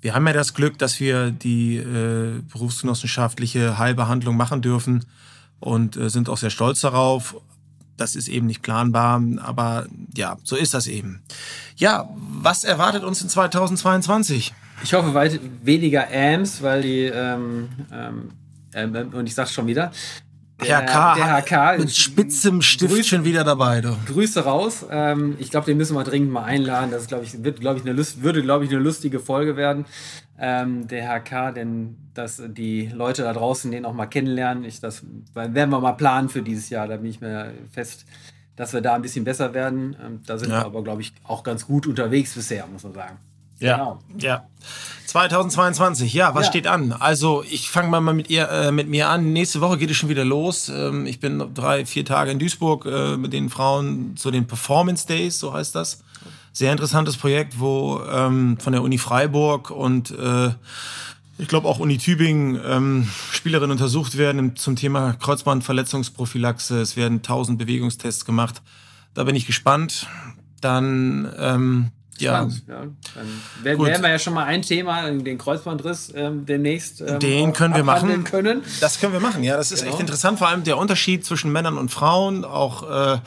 Wir 0.00 0.14
haben 0.14 0.26
ja 0.26 0.32
das 0.32 0.54
Glück, 0.54 0.78
dass 0.78 0.98
wir 0.98 1.30
die 1.30 1.76
äh, 1.76 2.40
berufsgenossenschaftliche 2.52 3.78
Heilbehandlung 3.78 4.36
machen 4.36 4.62
dürfen 4.62 5.04
und 5.60 5.96
äh, 5.96 6.10
sind 6.10 6.28
auch 6.28 6.38
sehr 6.38 6.50
stolz 6.50 6.80
darauf. 6.80 7.36
Das 7.96 8.16
ist 8.16 8.28
eben 8.28 8.46
nicht 8.46 8.62
planbar, 8.62 9.22
aber 9.38 9.86
ja, 10.16 10.36
so 10.42 10.56
ist 10.56 10.74
das 10.74 10.88
eben. 10.88 11.22
Ja, 11.76 12.08
was 12.16 12.64
erwartet 12.64 13.04
uns 13.04 13.22
in 13.22 13.28
2022? 13.28 14.52
Ich 14.82 14.94
hoffe 14.94 15.14
weit 15.14 15.38
weniger 15.62 16.08
AMS, 16.10 16.62
weil 16.62 16.82
die, 16.82 17.04
ähm, 17.04 17.68
ähm, 17.92 18.30
äh, 18.72 18.86
und 18.86 19.26
ich 19.26 19.34
sag's 19.34 19.52
schon 19.52 19.66
wieder, 19.66 19.92
der, 20.64 20.86
HK, 20.86 21.16
der 21.16 21.42
HK 21.42 21.78
mit 21.78 21.94
spitzem 21.94 22.62
Stift 22.62 22.92
Grüße, 22.92 23.08
schon 23.08 23.24
wieder 23.24 23.44
dabei. 23.44 23.80
Du. 23.80 23.96
Grüße 24.06 24.44
raus. 24.44 24.86
Ähm, 24.90 25.36
ich 25.38 25.50
glaube, 25.50 25.66
den 25.66 25.76
müssen 25.76 25.96
wir 25.96 26.04
dringend 26.04 26.30
mal 26.30 26.44
einladen. 26.44 26.90
Das 26.90 27.06
glaube 27.06 27.24
ich, 27.24 27.42
wird, 27.42 27.60
glaube 27.60 27.78
ich, 27.78 27.84
eine 27.84 27.94
Lust, 27.94 28.22
würde, 28.22 28.42
glaube 28.42 28.64
ich, 28.64 28.70
eine 28.70 28.80
lustige 28.80 29.20
Folge 29.20 29.56
werden. 29.56 29.84
Ähm, 30.38 30.88
der 30.88 31.08
HK, 31.08 31.54
denn 31.54 31.96
dass 32.14 32.42
die 32.46 32.86
Leute 32.92 33.22
da 33.22 33.32
draußen 33.32 33.70
den 33.70 33.84
auch 33.84 33.92
mal 33.92 34.06
kennenlernen. 34.06 34.64
Ich, 34.64 34.80
das 34.80 35.02
werden 35.34 35.70
wir 35.70 35.80
mal 35.80 35.92
planen 35.92 36.28
für 36.28 36.42
dieses 36.42 36.70
Jahr. 36.70 36.88
Da 36.88 36.96
bin 36.96 37.10
ich 37.10 37.20
mir 37.20 37.52
fest, 37.72 38.04
dass 38.56 38.72
wir 38.72 38.80
da 38.80 38.94
ein 38.94 39.02
bisschen 39.02 39.24
besser 39.24 39.54
werden. 39.54 39.96
Ähm, 40.04 40.20
da 40.26 40.38
sind 40.38 40.50
ja. 40.50 40.60
wir 40.60 40.66
aber, 40.66 40.82
glaube 40.82 41.02
ich, 41.02 41.12
auch 41.24 41.42
ganz 41.42 41.66
gut 41.66 41.86
unterwegs 41.86 42.34
bisher, 42.34 42.66
muss 42.66 42.84
man 42.84 42.94
sagen. 42.94 43.18
Ja. 43.64 43.76
Genau. 43.76 43.98
Ja. 44.18 44.46
2022, 45.06 46.12
ja, 46.12 46.34
was 46.34 46.46
ja. 46.46 46.50
steht 46.50 46.66
an? 46.66 46.92
Also, 46.92 47.44
ich 47.48 47.70
fange 47.70 47.88
mal 47.88 48.00
mit, 48.12 48.30
ihr, 48.30 48.48
äh, 48.48 48.72
mit 48.72 48.88
mir 48.88 49.08
an. 49.08 49.32
Nächste 49.32 49.60
Woche 49.60 49.78
geht 49.78 49.90
es 49.90 49.96
schon 49.96 50.08
wieder 50.08 50.24
los. 50.24 50.68
Ähm, 50.68 51.06
ich 51.06 51.20
bin 51.20 51.42
drei, 51.54 51.86
vier 51.86 52.04
Tage 52.04 52.32
in 52.32 52.38
Duisburg 52.38 52.84
äh, 52.84 53.16
mit 53.16 53.32
den 53.32 53.48
Frauen 53.48 54.16
zu 54.16 54.30
den 54.30 54.46
Performance 54.46 55.06
Days, 55.06 55.38
so 55.38 55.52
heißt 55.52 55.74
das. 55.74 56.02
Sehr 56.52 56.72
interessantes 56.72 57.16
Projekt, 57.16 57.60
wo 57.60 58.00
ähm, 58.10 58.58
von 58.58 58.72
der 58.72 58.82
Uni 58.82 58.98
Freiburg 58.98 59.70
und 59.70 60.10
äh, 60.10 60.50
ich 61.38 61.48
glaube 61.48 61.68
auch 61.68 61.78
Uni 61.78 61.98
Tübingen 61.98 62.60
ähm, 62.64 63.08
Spielerinnen 63.32 63.72
untersucht 63.72 64.18
werden 64.18 64.56
zum 64.56 64.76
Thema 64.76 65.14
Kreuzbandverletzungsprophylaxe. 65.14 66.80
Es 66.80 66.96
werden 66.96 67.22
tausend 67.22 67.58
Bewegungstests 67.58 68.24
gemacht. 68.24 68.62
Da 69.14 69.24
bin 69.24 69.36
ich 69.36 69.46
gespannt. 69.46 70.06
Dann 70.60 71.92
ja. 72.18 72.32
ja. 72.32 72.48
Dann 72.68 72.92
werden, 73.62 73.84
werden 73.84 74.02
wir 74.02 74.10
ja 74.10 74.18
schon 74.18 74.34
mal 74.34 74.44
ein 74.44 74.62
Thema, 74.62 75.10
den 75.10 75.38
Kreuzbandriss, 75.38 76.12
ähm, 76.14 76.46
demnächst. 76.46 77.00
Ähm, 77.00 77.18
den 77.18 77.52
können 77.52 77.74
wir 77.74 77.84
machen. 77.84 78.24
Können. 78.24 78.62
Das 78.80 79.00
können 79.00 79.12
wir 79.12 79.20
machen, 79.20 79.42
ja. 79.42 79.56
Das 79.56 79.72
ist 79.72 79.80
genau. 79.80 79.92
echt 79.92 80.00
interessant. 80.00 80.38
Vor 80.38 80.48
allem 80.48 80.64
der 80.64 80.78
Unterschied 80.78 81.24
zwischen 81.24 81.52
Männern 81.52 81.78
und 81.78 81.90
Frauen, 81.90 82.44
auch 82.44 83.14
äh, 83.14 83.18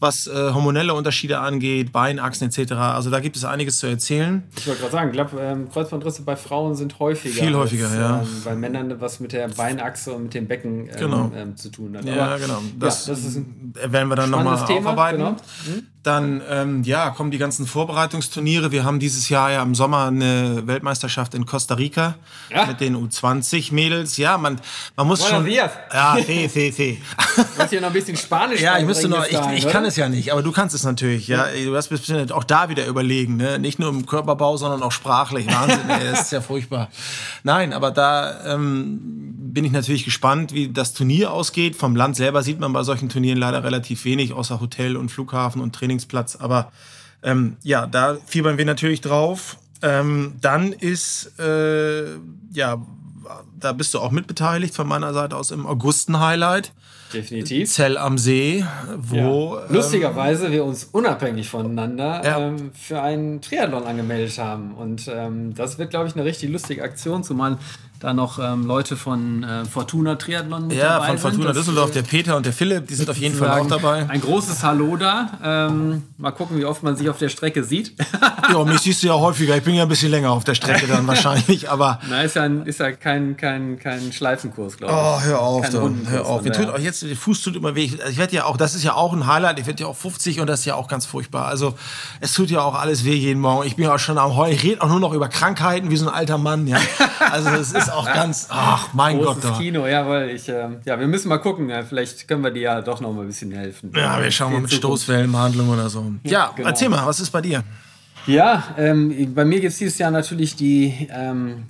was 0.00 0.26
äh, 0.26 0.52
hormonelle 0.52 0.94
Unterschiede 0.94 1.38
angeht, 1.38 1.92
Beinachsen 1.92 2.48
etc. 2.48 2.72
Also 2.72 3.10
da 3.10 3.20
gibt 3.20 3.36
es 3.36 3.44
einiges 3.44 3.78
zu 3.78 3.86
erzählen. 3.86 4.42
Ich 4.56 4.66
wollte 4.66 4.80
gerade 4.80 4.92
sagen, 4.92 5.08
ich 5.10 5.14
glaube, 5.14 5.40
ähm, 5.40 5.68
Kreuzbandrisse 5.70 6.22
bei 6.22 6.36
Frauen 6.36 6.74
sind 6.74 6.98
häufiger. 6.98 7.44
Viel 7.44 7.54
häufiger, 7.54 7.86
als, 7.86 7.96
ja. 7.96 8.20
Ähm, 8.20 8.28
bei 8.44 8.54
Männern 8.54 9.00
was 9.00 9.20
mit 9.20 9.32
der 9.32 9.48
Beinachse 9.48 10.12
und 10.12 10.24
mit 10.24 10.34
dem 10.34 10.46
Becken 10.46 10.88
ähm, 10.88 10.96
genau. 10.98 11.32
Ähm, 11.34 11.56
zu 11.56 11.70
tun 11.70 11.96
hat. 11.96 12.02
Aber, 12.02 12.14
ja, 12.14 12.36
genau. 12.36 12.60
Das, 12.78 13.06
ja, 13.06 13.14
das 13.14 13.24
ist 13.24 13.36
ein 13.36 13.62
werden 13.74 14.08
wir 14.08 14.16
dann 14.16 14.30
nochmal 14.30 14.54
aufarbeiten. 14.54 15.18
Genau. 15.18 15.30
Mhm. 15.30 15.86
Dann 16.02 16.42
ähm, 16.50 16.82
ja, 16.82 17.10
kommen 17.10 17.30
die 17.30 17.38
ganzen 17.38 17.64
Vorbereitungsturniere. 17.64 18.72
Wir 18.72 18.82
haben 18.82 18.98
dieses 18.98 19.28
Jahr 19.28 19.52
ja 19.52 19.62
im 19.62 19.76
Sommer 19.76 20.06
eine 20.06 20.66
Weltmeisterschaft 20.66 21.32
in 21.34 21.46
Costa 21.46 21.74
Rica 21.74 22.16
ja. 22.50 22.66
mit 22.66 22.80
den 22.80 22.96
U20-Mädels. 22.96 24.16
Ja, 24.16 24.36
man, 24.36 24.60
man 24.96 25.06
muss 25.06 25.20
Buenos 25.20 25.36
schon. 25.36 25.46
Dias. 25.46 25.70
Ja, 25.92 26.16
fe, 26.16 26.48
fe, 26.48 26.72
fe. 26.72 26.98
Du 27.36 27.42
musst 27.58 27.70
hier 27.70 27.80
noch 27.80 27.88
ein 27.88 27.92
bisschen 27.92 28.16
Spanisch 28.16 28.60
Ja, 28.60 28.78
ich 28.78 28.84
müsste 28.84 29.08
noch. 29.08 29.24
Ich, 29.26 29.38
ich 29.54 29.68
kann 29.68 29.84
es 29.84 29.94
ja 29.94 30.08
nicht, 30.08 30.32
aber 30.32 30.42
du 30.42 30.50
kannst 30.50 30.74
es 30.74 30.82
natürlich. 30.82 31.28
Ja, 31.28 31.46
du 31.46 31.76
hast 31.76 31.88
bestimmt 31.88 32.32
auch 32.32 32.44
da 32.44 32.68
wieder 32.68 32.86
überlegen. 32.86 33.36
Ne? 33.36 33.60
Nicht 33.60 33.78
nur 33.78 33.90
im 33.90 34.04
Körperbau, 34.04 34.56
sondern 34.56 34.82
auch 34.82 34.92
sprachlich. 34.92 35.46
Wahnsinn, 35.46 35.88
ey, 35.88 36.10
das 36.10 36.22
ist 36.22 36.32
ja 36.32 36.40
furchtbar. 36.40 36.88
Nein, 37.44 37.72
aber 37.72 37.92
da 37.92 38.54
ähm, 38.54 39.41
bin 39.52 39.64
ich 39.64 39.72
natürlich 39.72 40.04
gespannt, 40.04 40.52
wie 40.52 40.68
das 40.68 40.94
Turnier 40.94 41.32
ausgeht. 41.32 41.76
Vom 41.76 41.94
Land 41.94 42.16
selber 42.16 42.42
sieht 42.42 42.58
man 42.58 42.72
bei 42.72 42.82
solchen 42.82 43.08
Turnieren 43.08 43.38
leider 43.38 43.62
relativ 43.62 44.04
wenig, 44.04 44.32
außer 44.32 44.60
Hotel 44.60 44.96
und 44.96 45.10
Flughafen 45.10 45.60
und 45.60 45.74
Training 45.74 45.92
Trainingsplatz. 45.92 46.36
Aber 46.36 46.72
ähm, 47.22 47.56
ja, 47.62 47.86
da 47.86 48.16
fiebern 48.26 48.58
wir 48.58 48.64
natürlich 48.64 49.00
drauf. 49.00 49.58
Ähm, 49.82 50.34
dann 50.40 50.72
ist, 50.72 51.38
äh, 51.38 52.04
ja, 52.52 52.80
da 53.58 53.72
bist 53.72 53.94
du 53.94 54.00
auch 54.00 54.10
mitbeteiligt 54.10 54.74
von 54.74 54.88
meiner 54.88 55.12
Seite 55.12 55.36
aus 55.36 55.50
im 55.50 55.66
Augusten-Highlight. 55.66 56.72
Definitiv. 57.12 57.70
Zell 57.70 57.98
am 57.98 58.16
See, 58.16 58.64
wo. 58.96 59.56
Ja. 59.56 59.66
Lustigerweise 59.68 60.46
ähm, 60.46 60.52
wir 60.52 60.64
uns 60.64 60.84
unabhängig 60.84 61.48
voneinander 61.48 62.22
ja. 62.24 62.38
ähm, 62.38 62.70
für 62.72 63.02
einen 63.02 63.42
Triathlon 63.42 63.84
angemeldet 63.84 64.38
haben. 64.38 64.72
Und 64.74 65.10
ähm, 65.12 65.54
das 65.54 65.78
wird, 65.78 65.90
glaube 65.90 66.08
ich, 66.08 66.14
eine 66.14 66.24
richtig 66.24 66.50
lustige 66.50 66.82
Aktion, 66.82 67.22
zumal 67.22 67.58
da 68.02 68.12
noch 68.12 68.40
ähm, 68.40 68.66
Leute 68.66 68.96
von 68.96 69.44
äh, 69.44 69.64
Fortuna 69.64 70.16
Triathlon 70.16 70.66
mit 70.66 70.76
ja, 70.76 70.94
dabei 70.94 71.06
sind. 71.06 71.20
Von 71.20 71.30
Fortuna 71.30 71.52
das, 71.52 71.58
Düsseldorf, 71.58 71.92
der 71.92 72.02
Peter 72.02 72.36
und 72.36 72.44
der 72.44 72.52
Philipp, 72.52 72.88
die 72.88 72.94
sind 72.94 73.08
auf 73.08 73.16
jeden 73.16 73.36
Fall 73.36 73.60
auch 73.60 73.66
dabei. 73.68 74.08
Ein 74.08 74.20
großes 74.20 74.64
Hallo 74.64 74.96
da. 74.96 75.30
Ähm, 75.42 76.02
mal 76.18 76.32
gucken, 76.32 76.58
wie 76.58 76.64
oft 76.64 76.82
man 76.82 76.96
sich 76.96 77.08
auf 77.08 77.18
der 77.18 77.28
Strecke 77.28 77.62
sieht. 77.62 77.94
ja, 78.52 78.64
mich 78.64 78.80
siehst 78.80 79.04
du 79.04 79.06
ja 79.06 79.14
häufiger. 79.14 79.56
Ich 79.56 79.62
bin 79.62 79.74
ja 79.74 79.84
ein 79.84 79.88
bisschen 79.88 80.10
länger 80.10 80.32
auf 80.32 80.42
der 80.42 80.54
Strecke 80.54 80.88
dann 80.88 81.06
wahrscheinlich, 81.06 81.70
aber... 81.70 82.00
Na, 82.10 82.22
ist 82.22 82.34
ja, 82.34 82.42
ein, 82.42 82.66
ist 82.66 82.80
ja 82.80 82.90
kein, 82.90 83.36
kein, 83.36 83.78
kein 83.78 84.12
Schleifenkurs, 84.12 84.78
glaube 84.78 84.92
ich. 84.92 84.98
Oh, 84.98 85.20
hör 85.20 85.40
auf, 85.40 85.70
dann, 85.70 86.06
hör 86.08 86.26
auf. 86.26 86.42
Wir 86.42 86.52
tun, 86.52 86.68
jetzt 86.80 87.02
der 87.02 87.14
Fuß 87.14 87.40
tut 87.42 87.54
immer 87.54 87.76
weh. 87.76 87.84
Ich 88.10 88.18
werde 88.18 88.34
ja 88.34 88.46
auch, 88.46 88.56
das 88.56 88.74
ist 88.74 88.82
ja 88.82 88.94
auch 88.94 89.12
ein 89.12 89.28
Highlight, 89.28 89.60
ich 89.60 89.66
werde 89.66 89.80
ja 89.84 89.86
auch 89.86 89.96
50 89.96 90.40
und 90.40 90.48
das 90.48 90.60
ist 90.60 90.66
ja 90.66 90.74
auch 90.74 90.88
ganz 90.88 91.06
furchtbar. 91.06 91.46
Also 91.46 91.74
es 92.20 92.32
tut 92.32 92.50
ja 92.50 92.62
auch 92.62 92.74
alles 92.74 93.04
weh 93.04 93.14
jeden 93.14 93.40
Morgen. 93.40 93.64
Ich 93.64 93.76
bin 93.76 93.84
ja 93.84 93.94
auch 93.94 93.98
schon 94.00 94.18
am 94.18 94.34
Heulen. 94.34 94.54
Ich 94.54 94.64
rede 94.64 94.82
auch 94.82 94.88
nur 94.88 94.98
noch 94.98 95.12
über 95.12 95.28
Krankheiten 95.28 95.90
wie 95.90 95.96
so 95.96 96.08
ein 96.08 96.14
alter 96.14 96.38
Mann. 96.38 96.66
Ja. 96.66 96.78
Also 97.30 97.50
es 97.50 97.72
ist 97.72 97.91
auch 97.94 98.06
ganz, 98.06 98.48
ach 98.50 98.92
mein 98.92 99.18
Großes 99.18 99.42
Gott. 99.42 99.58
Kino, 99.58 99.86
jawohl. 99.86 100.30
Ich, 100.34 100.48
äh, 100.48 100.68
ja, 100.84 100.98
wir 100.98 101.06
müssen 101.06 101.28
mal 101.28 101.38
gucken. 101.38 101.68
Ja, 101.68 101.82
vielleicht 101.82 102.26
können 102.28 102.42
wir 102.42 102.50
dir 102.50 102.62
ja 102.62 102.80
doch 102.80 103.00
noch 103.00 103.12
mal 103.12 103.22
ein 103.22 103.26
bisschen 103.26 103.52
helfen. 103.52 103.92
Ja, 103.94 104.22
wir 104.22 104.30
schauen 104.30 104.52
mal 104.52 104.60
mit 104.62 104.72
Stoßwellenbehandlung 104.72 105.68
oder 105.68 105.88
so. 105.88 106.12
Ja, 106.24 106.52
genau. 106.54 106.68
erzähl 106.68 106.88
mal, 106.88 107.06
was 107.06 107.20
ist 107.20 107.30
bei 107.30 107.40
dir? 107.40 107.62
Ja, 108.26 108.62
ähm, 108.78 109.34
bei 109.34 109.44
mir 109.44 109.60
gibt 109.60 109.72
es 109.72 109.78
dieses 109.78 109.98
Jahr 109.98 110.10
natürlich 110.10 110.54
die 110.54 111.08
ähm, 111.10 111.64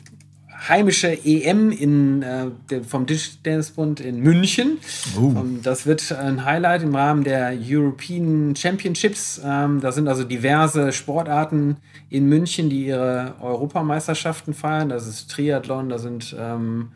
heimische 0.69 1.13
EM 1.25 1.71
in, 1.71 2.23
äh, 2.23 2.83
vom 2.87 3.07
Tischtennisbund 3.07 4.01
in 4.01 4.21
München. 4.21 4.79
Uh. 5.19 5.35
das 5.63 5.87
wird 5.87 6.13
ein 6.13 6.45
Highlight 6.45 6.83
im 6.83 6.95
Rahmen 6.95 7.25
der 7.25 7.57
European 7.61 8.55
Championships. 8.55 9.41
Ähm, 9.45 9.81
da 9.81 9.93
sind 9.93 10.09
also 10.09 10.25
diverse 10.25 10.93
Sportarten 10.93 11.77
in 12.11 12.29
München, 12.29 12.71
die 12.71 12.87
ihre 12.87 13.35
Europameisterschaften 13.41 14.55
feiern. 14.55 14.89
Das 14.89 15.07
ist 15.07 15.31
Triathlon, 15.31 15.89
da 15.89 15.99
sind 15.99 16.35
ähm, 16.39 16.89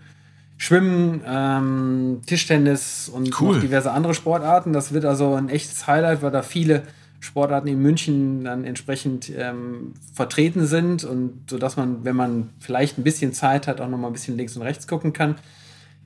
Schwimmen, 0.59 1.21
ähm, 1.27 2.21
Tischtennis 2.27 3.11
und 3.13 3.41
cool. 3.41 3.61
diverse 3.61 3.91
andere 3.91 4.15
Sportarten. 4.15 4.73
Das 4.73 4.93
wird 4.93 5.05
also 5.05 5.35
ein 5.35 5.49
echtes 5.49 5.87
Highlight, 5.87 6.23
weil 6.23 6.31
da 6.31 6.43
viele 6.43 6.83
Sportarten 7.27 7.69
in 7.69 7.81
München 7.81 8.45
dann 8.45 8.65
entsprechend 8.65 9.31
ähm, 9.37 9.95
vertreten 10.15 10.67
sind 10.67 11.05
und 11.05 11.51
so 11.51 11.59
dass 11.59 11.77
man, 11.77 12.05
wenn 12.05 12.17
man 12.17 12.51
vielleicht 12.61 12.99
ein 12.99 13.03
bisschen 13.03 13.33
Zeit 13.33 13.67
hat, 13.67 13.81
auch 13.81 13.89
noch 13.89 13.99
mal 13.99 14.07
ein 14.07 14.12
bisschen 14.12 14.37
links 14.37 14.57
und 14.57 14.62
rechts 14.62 14.87
gucken 14.87 15.12
kann. 15.12 15.35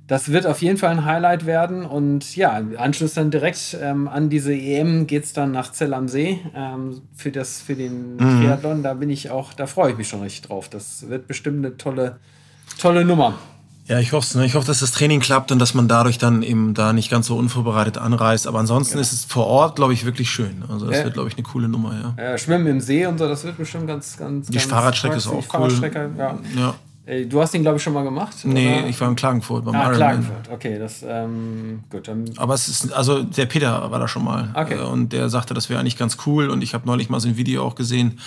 Das 0.06 0.32
wird 0.32 0.44
auf 0.44 0.60
jeden 0.60 0.76
Fall 0.76 0.90
ein 0.90 1.04
Highlight 1.04 1.46
werden 1.46 1.84
und 1.86 2.34
ja, 2.34 2.58
im 2.58 2.76
Anschluss 2.76 3.14
dann 3.14 3.30
direkt 3.30 3.76
ähm, 3.80 4.08
an 4.08 4.28
diese 4.28 4.52
EM 4.52 5.06
geht 5.06 5.22
es 5.22 5.32
dann 5.32 5.52
nach 5.52 5.70
Zell 5.70 5.94
am 5.94 6.08
See 6.08 6.40
ähm, 6.52 7.02
für, 7.14 7.30
das, 7.30 7.60
für 7.60 7.76
den 7.76 8.14
mhm. 8.14 8.18
Triathlon. 8.18 8.82
Da 8.82 8.94
bin 8.94 9.08
ich 9.08 9.30
auch, 9.30 9.52
da 9.54 9.68
freue 9.68 9.92
ich 9.92 9.98
mich 9.98 10.08
schon 10.08 10.22
richtig 10.22 10.42
drauf. 10.42 10.68
Das 10.68 11.08
wird 11.08 11.28
bestimmt 11.28 11.64
eine 11.64 11.76
tolle, 11.76 12.18
tolle 12.76 13.04
Nummer. 13.04 13.38
Ja, 13.90 13.98
ich 13.98 14.12
hoffe 14.12 14.38
ne? 14.38 14.46
Ich 14.46 14.54
hoffe, 14.54 14.68
dass 14.68 14.78
das 14.78 14.92
Training 14.92 15.18
klappt 15.18 15.50
und 15.50 15.58
dass 15.58 15.74
man 15.74 15.88
dadurch 15.88 16.16
dann 16.16 16.44
eben 16.44 16.74
da 16.74 16.92
nicht 16.92 17.10
ganz 17.10 17.26
so 17.26 17.36
unvorbereitet 17.36 17.98
anreist. 17.98 18.46
Aber 18.46 18.60
ansonsten 18.60 18.92
genau. 18.92 19.02
ist 19.02 19.12
es 19.12 19.24
vor 19.24 19.48
Ort, 19.48 19.74
glaube 19.74 19.92
ich, 19.92 20.04
wirklich 20.04 20.30
schön. 20.30 20.62
Also 20.68 20.86
das 20.86 20.98
ja. 20.98 21.04
wird, 21.04 21.14
glaube 21.14 21.28
ich, 21.28 21.34
eine 21.34 21.42
coole 21.42 21.68
Nummer, 21.68 22.14
ja. 22.16 22.24
ja. 22.24 22.38
Schwimmen 22.38 22.68
im 22.68 22.80
See 22.80 23.04
und 23.04 23.18
so, 23.18 23.26
das 23.26 23.42
wird 23.42 23.58
bestimmt 23.58 23.88
ganz, 23.88 24.16
ganz. 24.16 24.46
Die 24.46 24.58
ganz 24.58 24.70
Fahrradstrecke 24.70 25.16
ist 25.16 25.26
auch 25.26 25.42
cool. 25.58 25.72
Ja. 26.16 26.38
ja. 26.56 27.24
Du 27.24 27.40
hast 27.40 27.52
den, 27.52 27.62
glaube 27.62 27.78
ich, 27.78 27.82
schon 27.82 27.92
mal 27.92 28.04
gemacht? 28.04 28.36
Nee, 28.44 28.78
oder? 28.78 28.86
ich 28.86 29.00
war 29.00 29.08
in 29.08 29.16
Klagenfurt 29.16 29.64
beim 29.64 29.74
ah, 29.74 29.78
Ironman. 29.78 29.96
Klagenfurt, 29.96 30.50
okay, 30.52 30.78
das, 30.78 31.04
ähm, 31.04 31.80
gut. 31.90 32.06
Dann 32.06 32.30
Aber 32.36 32.54
es 32.54 32.68
ist, 32.68 32.92
also 32.92 33.24
der 33.24 33.46
Peter 33.46 33.90
war 33.90 33.98
da 33.98 34.06
schon 34.06 34.22
mal. 34.22 34.50
Okay. 34.54 34.78
Und 34.78 35.12
der 35.12 35.28
sagte, 35.28 35.52
das 35.52 35.68
wäre 35.68 35.80
eigentlich 35.80 35.98
ganz 35.98 36.18
cool. 36.26 36.48
Und 36.50 36.62
ich 36.62 36.74
habe 36.74 36.86
neulich 36.86 37.10
mal 37.10 37.18
so 37.18 37.26
ein 37.26 37.36
Video 37.36 37.64
auch 37.64 37.74
gesehen 37.74 38.20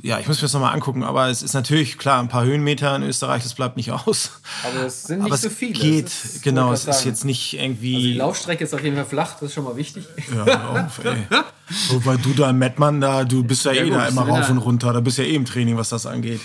ja, 0.00 0.18
ich 0.18 0.26
muss 0.26 0.38
mir 0.38 0.42
das 0.42 0.52
nochmal 0.54 0.74
angucken, 0.74 1.04
aber 1.04 1.28
es 1.28 1.42
ist 1.42 1.52
natürlich 1.52 1.98
klar, 1.98 2.20
ein 2.20 2.28
paar 2.28 2.44
Höhenmeter 2.44 2.96
in 2.96 3.02
Österreich, 3.02 3.42
das 3.42 3.54
bleibt 3.54 3.76
nicht 3.76 3.90
aus. 3.90 4.32
Aber 4.64 4.86
es 4.86 5.04
sind 5.04 5.18
nicht 5.18 5.26
aber 5.26 5.36
so 5.36 5.50
viele. 5.50 5.72
Geht, 5.72 6.06
ist, 6.06 6.42
genau, 6.42 6.72
es 6.72 6.86
ist 6.86 7.04
jetzt 7.04 7.24
nicht 7.24 7.54
irgendwie. 7.54 7.94
Also 7.94 8.06
die 8.06 8.14
Laufstrecke 8.14 8.64
ist 8.64 8.74
auf 8.74 8.82
jeden 8.82 8.96
Fall 8.96 9.04
flach, 9.04 9.34
das 9.34 9.42
ist 9.42 9.54
schon 9.54 9.64
mal 9.64 9.76
wichtig. 9.76 10.04
Ja, 10.34 10.86
auf, 10.86 11.04
ey. 11.04 11.26
Wobei 11.90 12.16
du 12.16 12.32
da 12.32 12.52
Mettmann, 12.52 13.00
da, 13.00 13.24
du 13.24 13.44
bist 13.44 13.64
ja, 13.64 13.72
ja 13.72 13.82
eh 13.82 13.88
gut, 13.88 13.98
da 13.98 14.08
immer 14.08 14.22
rauf 14.22 14.48
und 14.50 14.58
runter, 14.58 14.92
da 14.92 15.00
bist 15.00 15.18
ja 15.18 15.24
eh 15.24 15.34
im 15.34 15.44
Training, 15.44 15.76
was 15.76 15.90
das 15.90 16.06
angeht. 16.06 16.40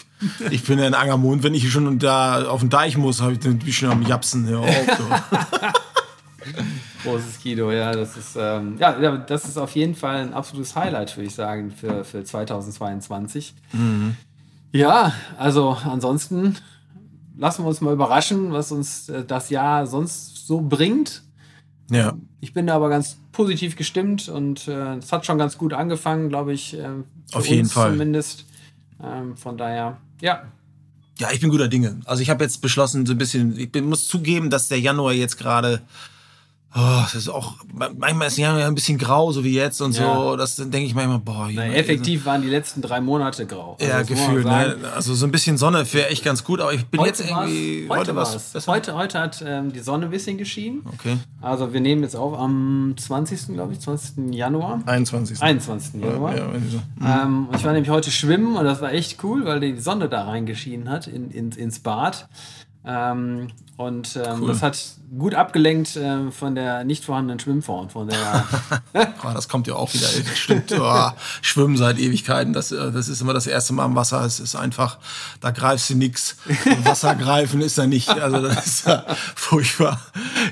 Ich 0.52 0.64
bin 0.64 0.80
ja 0.80 0.88
in 0.88 0.94
Angermond, 0.94 1.44
wenn 1.44 1.54
ich 1.54 1.70
schon 1.72 2.00
da 2.00 2.48
auf 2.48 2.60
den 2.60 2.70
Deich 2.70 2.98
muss, 2.98 3.22
habe 3.22 3.34
ich 3.34 3.40
dann 3.40 3.62
schon 3.72 3.90
am 3.90 4.04
Japsen. 4.04 4.48
Hör 4.48 4.60
auf, 4.60 4.86
so. 4.98 5.04
Großes 7.12 7.40
Kino, 7.40 7.72
ja. 7.72 7.92
Das 7.94 8.18
ist, 8.18 8.36
ähm, 8.40 8.78
ja, 8.80 9.18
das 9.18 9.46
ist 9.46 9.58
auf 9.58 9.76
jeden 9.76 9.96
Fall 9.96 10.18
ein 10.18 10.34
absolutes 10.34 10.76
Highlight, 10.76 11.16
würde 11.18 11.28
ich 11.28 11.36
sagen, 11.36 11.72
für, 11.72 12.04
für 12.04 12.24
2022. 12.24 13.54
Mhm. 13.74 14.16
Ja, 14.72 15.14
also 15.38 15.78
ansonsten 15.84 16.58
lassen 17.38 17.64
wir 17.64 17.70
uns 17.70 17.82
mal 17.82 17.94
überraschen, 17.94 18.52
was 18.52 18.72
uns 18.72 19.10
äh, 19.10 19.24
das 19.26 19.50
Jahr 19.50 19.88
sonst 19.88 20.48
so 20.48 20.62
bringt. 20.62 21.24
Ja. 21.90 22.18
Ich 22.42 22.54
bin 22.54 22.68
da 22.68 22.76
aber 22.76 22.90
ganz 22.90 23.18
positiv 23.32 23.76
gestimmt 23.76 24.30
und 24.30 24.68
äh, 24.68 24.96
es 24.96 25.12
hat 25.12 25.26
schon 25.26 25.38
ganz 25.38 25.58
gut 25.58 25.74
angefangen, 25.74 26.30
glaube 26.30 26.54
ich. 26.54 26.78
Äh, 26.78 26.90
Auf 27.32 27.48
jeden 27.48 27.68
Fall. 27.68 27.92
Zumindest. 27.92 28.46
Ähm, 29.02 29.38
von 29.38 29.58
daher, 29.58 29.98
ja. 30.22 30.44
Ja, 31.20 31.30
ich 31.32 31.40
bin 31.40 31.50
guter 31.50 31.68
Dinge. 31.68 32.00
Also 32.06 32.22
ich 32.22 32.30
habe 32.30 32.44
jetzt 32.44 32.62
beschlossen, 32.62 33.06
so 33.06 33.14
ein 33.14 33.18
bisschen, 33.18 33.58
ich 33.58 33.72
bin, 33.72 33.86
muss 33.86 34.08
zugeben, 34.08 34.50
dass 34.50 34.68
der 34.68 34.80
Januar 34.80 35.14
jetzt 35.14 35.38
gerade 35.38 35.82
Oh, 36.76 37.02
das 37.02 37.16
ist 37.16 37.30
auch, 37.30 37.56
manchmal 37.74 38.28
ist 38.28 38.38
ja 38.38 38.68
ein 38.68 38.76
bisschen 38.76 38.98
grau, 38.98 39.32
so 39.32 39.44
wie 39.44 39.54
jetzt 39.54 39.82
und 39.82 39.98
ja. 39.98 40.14
so. 40.14 40.36
Das 40.36 40.58
denke 40.58 40.80
ich 40.80 40.94
manchmal, 40.94 41.20
boah. 41.20 41.50
Nein, 41.52 41.74
effektiv 41.74 42.26
waren 42.26 42.42
die 42.42 42.50
letzten 42.50 42.82
drei 42.82 43.00
Monate 43.00 43.46
grau. 43.46 43.78
Also 43.80 43.92
ja, 43.92 44.02
gefühlt. 44.04 44.46
Ne? 44.46 44.78
Also 44.94 45.16
so 45.16 45.26
ein 45.26 45.32
bisschen 45.32 45.58
Sonne 45.58 45.92
wäre 45.94 46.10
echt 46.10 46.26
ganz 46.26 46.44
gut, 46.44 46.60
aber 46.60 46.74
ich 46.74 46.86
bin 46.86 47.00
heute 47.00 47.24
jetzt 47.24 47.30
irgendwie. 47.30 47.88
Heute, 47.90 48.12
es. 48.12 48.68
Heute, 48.68 48.96
heute 48.96 49.20
hat 49.20 49.44
ähm, 49.46 49.72
die 49.72 49.80
Sonne 49.80 50.06
ein 50.06 50.12
bisschen 50.12 50.38
geschienen. 50.38 50.82
Okay. 50.94 51.18
Also 51.42 51.74
wir 51.74 51.80
nehmen 51.80 52.04
jetzt 52.04 52.16
auf 52.16 52.38
am 52.38 52.94
20. 52.98 53.54
glaube 53.54 53.74
ich, 53.74 53.80
20. 53.80 54.36
Januar. 54.36 54.82
21. 54.86 55.42
21. 55.42 56.02
Januar. 56.02 56.36
Ja, 56.36 56.46
ja, 56.46 56.48
mhm. 56.48 57.48
ähm, 57.48 57.48
ich 57.56 57.64
war 57.64 57.72
nämlich 57.72 57.90
heute 57.90 58.12
schwimmen 58.12 58.58
und 58.58 58.66
das 58.66 58.82
war 58.82 58.92
echt 58.92 59.24
cool, 59.24 59.46
weil 59.46 59.62
die 59.62 59.78
Sonne 59.78 60.10
da 60.10 60.26
reingeschienen 60.26 60.90
hat 60.90 61.08
in, 61.08 61.32
in, 61.32 61.52
ins 61.52 61.80
Bad. 61.80 62.28
Ähm, 62.88 63.50
und 63.78 64.16
ähm, 64.16 64.42
cool. 64.42 64.48
das 64.48 64.64
hat 64.64 64.80
gut 65.16 65.36
abgelenkt 65.36 65.96
äh, 65.96 66.32
von 66.32 66.56
der 66.56 66.84
nicht 66.84 67.06
vorhandenen 67.06 67.40
Schwimmform. 67.40 67.92
Von 67.92 68.08
der 68.08 68.44
oh, 69.24 69.30
das 69.36 69.48
kommt 69.48 69.68
ja 69.68 69.76
auch 69.76 69.94
wieder. 69.94 70.08
Stimmt. 70.34 70.74
Oh, 70.80 71.10
Schwimmen 71.44 71.78
seit 71.78 72.00
Ewigkeiten. 72.00 72.54
Das, 72.54 72.72
äh, 72.72 72.92
das 72.92 73.08
ist 73.08 73.22
immer 73.22 73.34
das 73.34 73.46
erste 73.46 73.74
Mal 73.74 73.86
im 73.86 73.96
Wasser. 73.96 74.26
Es 74.26 74.40
ist 74.40 74.56
einfach, 74.56 74.98
da 75.42 75.52
greifst 75.52 75.92
du 75.92 75.96
nichts. 75.96 76.38
Wasser 76.84 77.14
greifen 77.14 77.62
ist 77.62 77.78
da 77.78 77.86
nicht. 77.86 78.10
Also 78.10 78.42
das 78.42 78.66
ist 78.66 78.88
ja 78.88 79.06
furchtbar. 79.36 80.02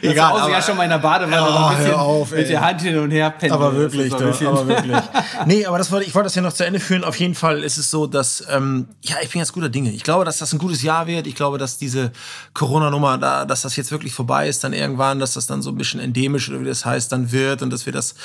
Egal. 0.02 0.34
Das 0.34 0.42
aber, 0.44 0.52
ja 0.52 0.62
schon 0.62 0.78
mal 0.78 0.84
in 0.84 0.92
der 0.92 1.00
Badewanne 1.00 1.48
oh, 1.50 1.66
ein 1.66 1.78
bisschen 1.78 1.94
auf, 1.96 2.32
mit 2.32 2.48
der 2.48 2.62
Hand 2.62 2.82
hin 2.82 2.98
und 3.00 3.10
her 3.10 3.32
pendeln. 3.32 3.54
Aber 3.54 3.76
wirklich, 3.76 4.14
doch, 4.14 4.42
aber 4.42 4.68
wirklich. 4.68 4.98
nee, 5.48 5.66
aber 5.66 5.80
das 5.80 5.92
wollte, 5.92 6.06
ich 6.08 6.14
wollte 6.14 6.28
das 6.28 6.36
ja 6.36 6.44
noch 6.44 6.54
zu 6.54 6.64
Ende 6.64 6.80
führen. 6.80 7.04
Auf 7.04 7.16
jeden 7.16 7.34
Fall 7.34 7.64
ist 7.64 7.78
es 7.78 7.90
so, 7.90 8.06
dass, 8.06 8.46
ähm, 8.52 8.88
ja, 9.02 9.16
ich 9.24 9.32
bin 9.32 9.40
jetzt 9.40 9.54
guter 9.54 9.70
Dinge. 9.70 9.90
Ich 9.92 10.04
glaube, 10.04 10.26
dass 10.26 10.38
das 10.38 10.54
ein 10.54 10.60
gutes 10.60 10.84
Jahr 10.84 11.08
wird. 11.08 11.26
Ich 11.26 11.34
glaube, 11.34 11.58
dass 11.58 11.80
diese 11.80 12.12
Corona-Nummer 12.54 13.18
da, 13.18 13.46
dass 13.46 13.62
das 13.62 13.76
jetzt 13.76 13.92
wirklich 13.92 14.14
vorbei 14.14 14.48
ist, 14.48 14.64
dann 14.64 14.74
irgendwann, 14.74 15.20
dass 15.20 15.34
das 15.34 15.48
dann 15.48 15.62
so 15.62 15.72
ein 15.72 15.78
bisschen 15.78 16.00
endemisch 16.00 16.50
oder 16.50 16.62
wie 16.62 16.66
das 16.66 16.86
heißt, 16.86 17.12
dann 17.12 17.32
wird 17.32 17.62
und 17.62 17.72
dass 17.72 17.86
wir 17.86 17.94
das 17.94 18.16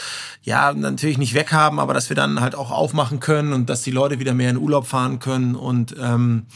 ja 0.43 0.73
natürlich 0.73 1.19
nicht 1.19 1.35
weghaben, 1.35 1.79
aber 1.79 1.95
dass 1.95 2.09
wir 2.09 2.17
dann 2.17 2.41
halt 2.41 2.55
auch 2.55 2.71
aufmachen 2.71 3.21
können 3.21 3.53
und 3.53 3.69
dass 3.69 3.83
die 3.83 3.91
Leute 3.91 4.19
wieder 4.19 4.35
mehr 4.35 4.51
in 4.51 4.57
Urlaub 4.57 4.87
fahren 4.87 5.19
können 5.19 5.55
und 5.55 5.95
ähm, 6.01 6.47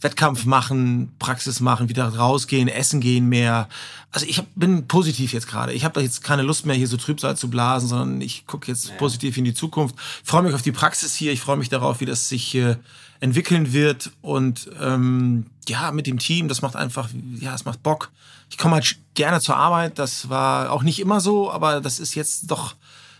Wettkampf 0.00 0.44
machen, 0.44 1.12
Praxis 1.18 1.60
machen, 1.60 1.88
wieder 1.88 2.06
rausgehen, 2.06 2.68
essen 2.68 3.00
gehen 3.00 3.28
mehr. 3.28 3.68
Also 4.10 4.26
ich 4.26 4.38
hab, 4.38 4.46
bin 4.54 4.86
positiv 4.86 5.32
jetzt 5.32 5.48
gerade. 5.48 5.72
Ich 5.72 5.84
habe 5.84 5.94
da 5.94 6.00
jetzt 6.00 6.22
keine 6.22 6.42
Lust 6.42 6.66
mehr, 6.66 6.76
hier 6.76 6.86
so 6.86 6.96
Trübsal 6.96 7.36
zu 7.36 7.48
blasen, 7.48 7.88
sondern 7.88 8.20
ich 8.20 8.46
gucke 8.46 8.68
jetzt 8.70 8.90
ja. 8.90 8.94
positiv 8.96 9.36
in 9.38 9.44
die 9.44 9.54
Zukunft. 9.54 9.96
Ich 10.22 10.28
freue 10.28 10.42
mich 10.42 10.54
auf 10.54 10.62
die 10.62 10.72
Praxis 10.72 11.14
hier. 11.14 11.32
Ich 11.32 11.40
freue 11.40 11.56
mich 11.56 11.70
darauf, 11.70 12.00
wie 12.00 12.04
das 12.04 12.28
sich 12.28 12.54
äh, 12.54 12.76
entwickeln 13.20 13.72
wird. 13.72 14.10
Und 14.20 14.70
ähm, 14.80 15.46
ja, 15.68 15.90
mit 15.92 16.06
dem 16.06 16.18
Team, 16.18 16.48
das 16.48 16.60
macht 16.60 16.76
einfach, 16.76 17.08
ja, 17.40 17.54
es 17.54 17.64
macht 17.64 17.82
Bock. 17.82 18.10
Ich 18.50 18.58
komme 18.58 18.74
halt 18.74 18.98
gerne 19.14 19.40
zur 19.40 19.56
Arbeit. 19.56 19.98
Das 19.98 20.28
war 20.28 20.72
auch 20.72 20.82
nicht 20.82 21.00
immer 21.00 21.20
so, 21.20 21.50
aber 21.50 21.80
das 21.80 21.98
ist 21.98 22.14
jetzt 22.14 22.50
doch 22.50 22.74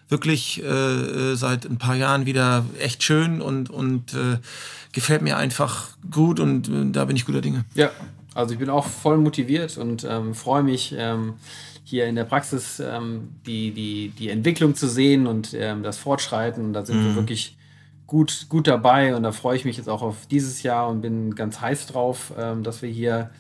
wirklich 0.09 0.63
äh, 0.63 0.67
äh 0.67 1.35
seit 1.37 1.65
ein 1.65 1.79
paar 1.79 1.97
Jahren 1.97 2.27
wieder 2.27 2.65
echt 2.81 3.03
schön 3.03 3.41
und, 3.41 3.71
und 3.71 4.15
äh, 4.15 4.39
gefällt 4.93 5.23
mir 5.23 5.37
einfach 5.37 5.89
gut 6.11 6.41
und 6.41 6.69
äh, 6.69 6.93
da 6.93 7.05
bin 7.05 7.17
ich 7.17 7.27
guter 7.27 7.41
Dinge. 7.41 7.65
Ja, 7.75 7.91
also 8.35 8.53
ich 8.53 8.59
bin 8.59 8.71
auch 8.71 8.87
voll 8.87 9.19
motiviert 9.19 9.79
und 9.79 10.07
ähm, 10.09 10.35
freue 10.35 10.63
mich, 10.63 10.95
ähm, 10.97 11.35
hier 11.87 12.07
in 12.07 12.17
der 12.17 12.25
Praxis 12.25 12.81
ähm, 12.81 13.29
die, 13.47 13.71
die, 13.71 14.09
die 14.19 14.29
Entwicklung 14.29 14.75
zu 14.75 14.89
sehen 14.89 15.29
und 15.29 15.55
ähm, 15.55 15.85
das 15.85 15.99
Fortschreiten. 15.99 16.73
Da 16.73 16.85
sind 16.85 17.01
mhm. 17.01 17.05
wir 17.05 17.15
wirklich 17.15 17.57
gut, 18.09 18.47
gut 18.49 18.67
dabei 18.67 19.15
und 19.15 19.23
da 19.23 19.31
freue 19.31 19.57
ich 19.57 19.65
mich 19.65 19.77
jetzt 19.77 19.89
auch 19.89 20.03
auf 20.03 20.27
dieses 20.27 20.65
Jahr 20.65 20.89
und 20.89 21.01
bin 21.01 21.37
ganz 21.37 21.61
heiß 21.61 21.87
drauf, 21.87 22.33
ähm, 22.37 22.65
dass 22.65 22.83
wir 22.83 22.89
hier 22.89 23.31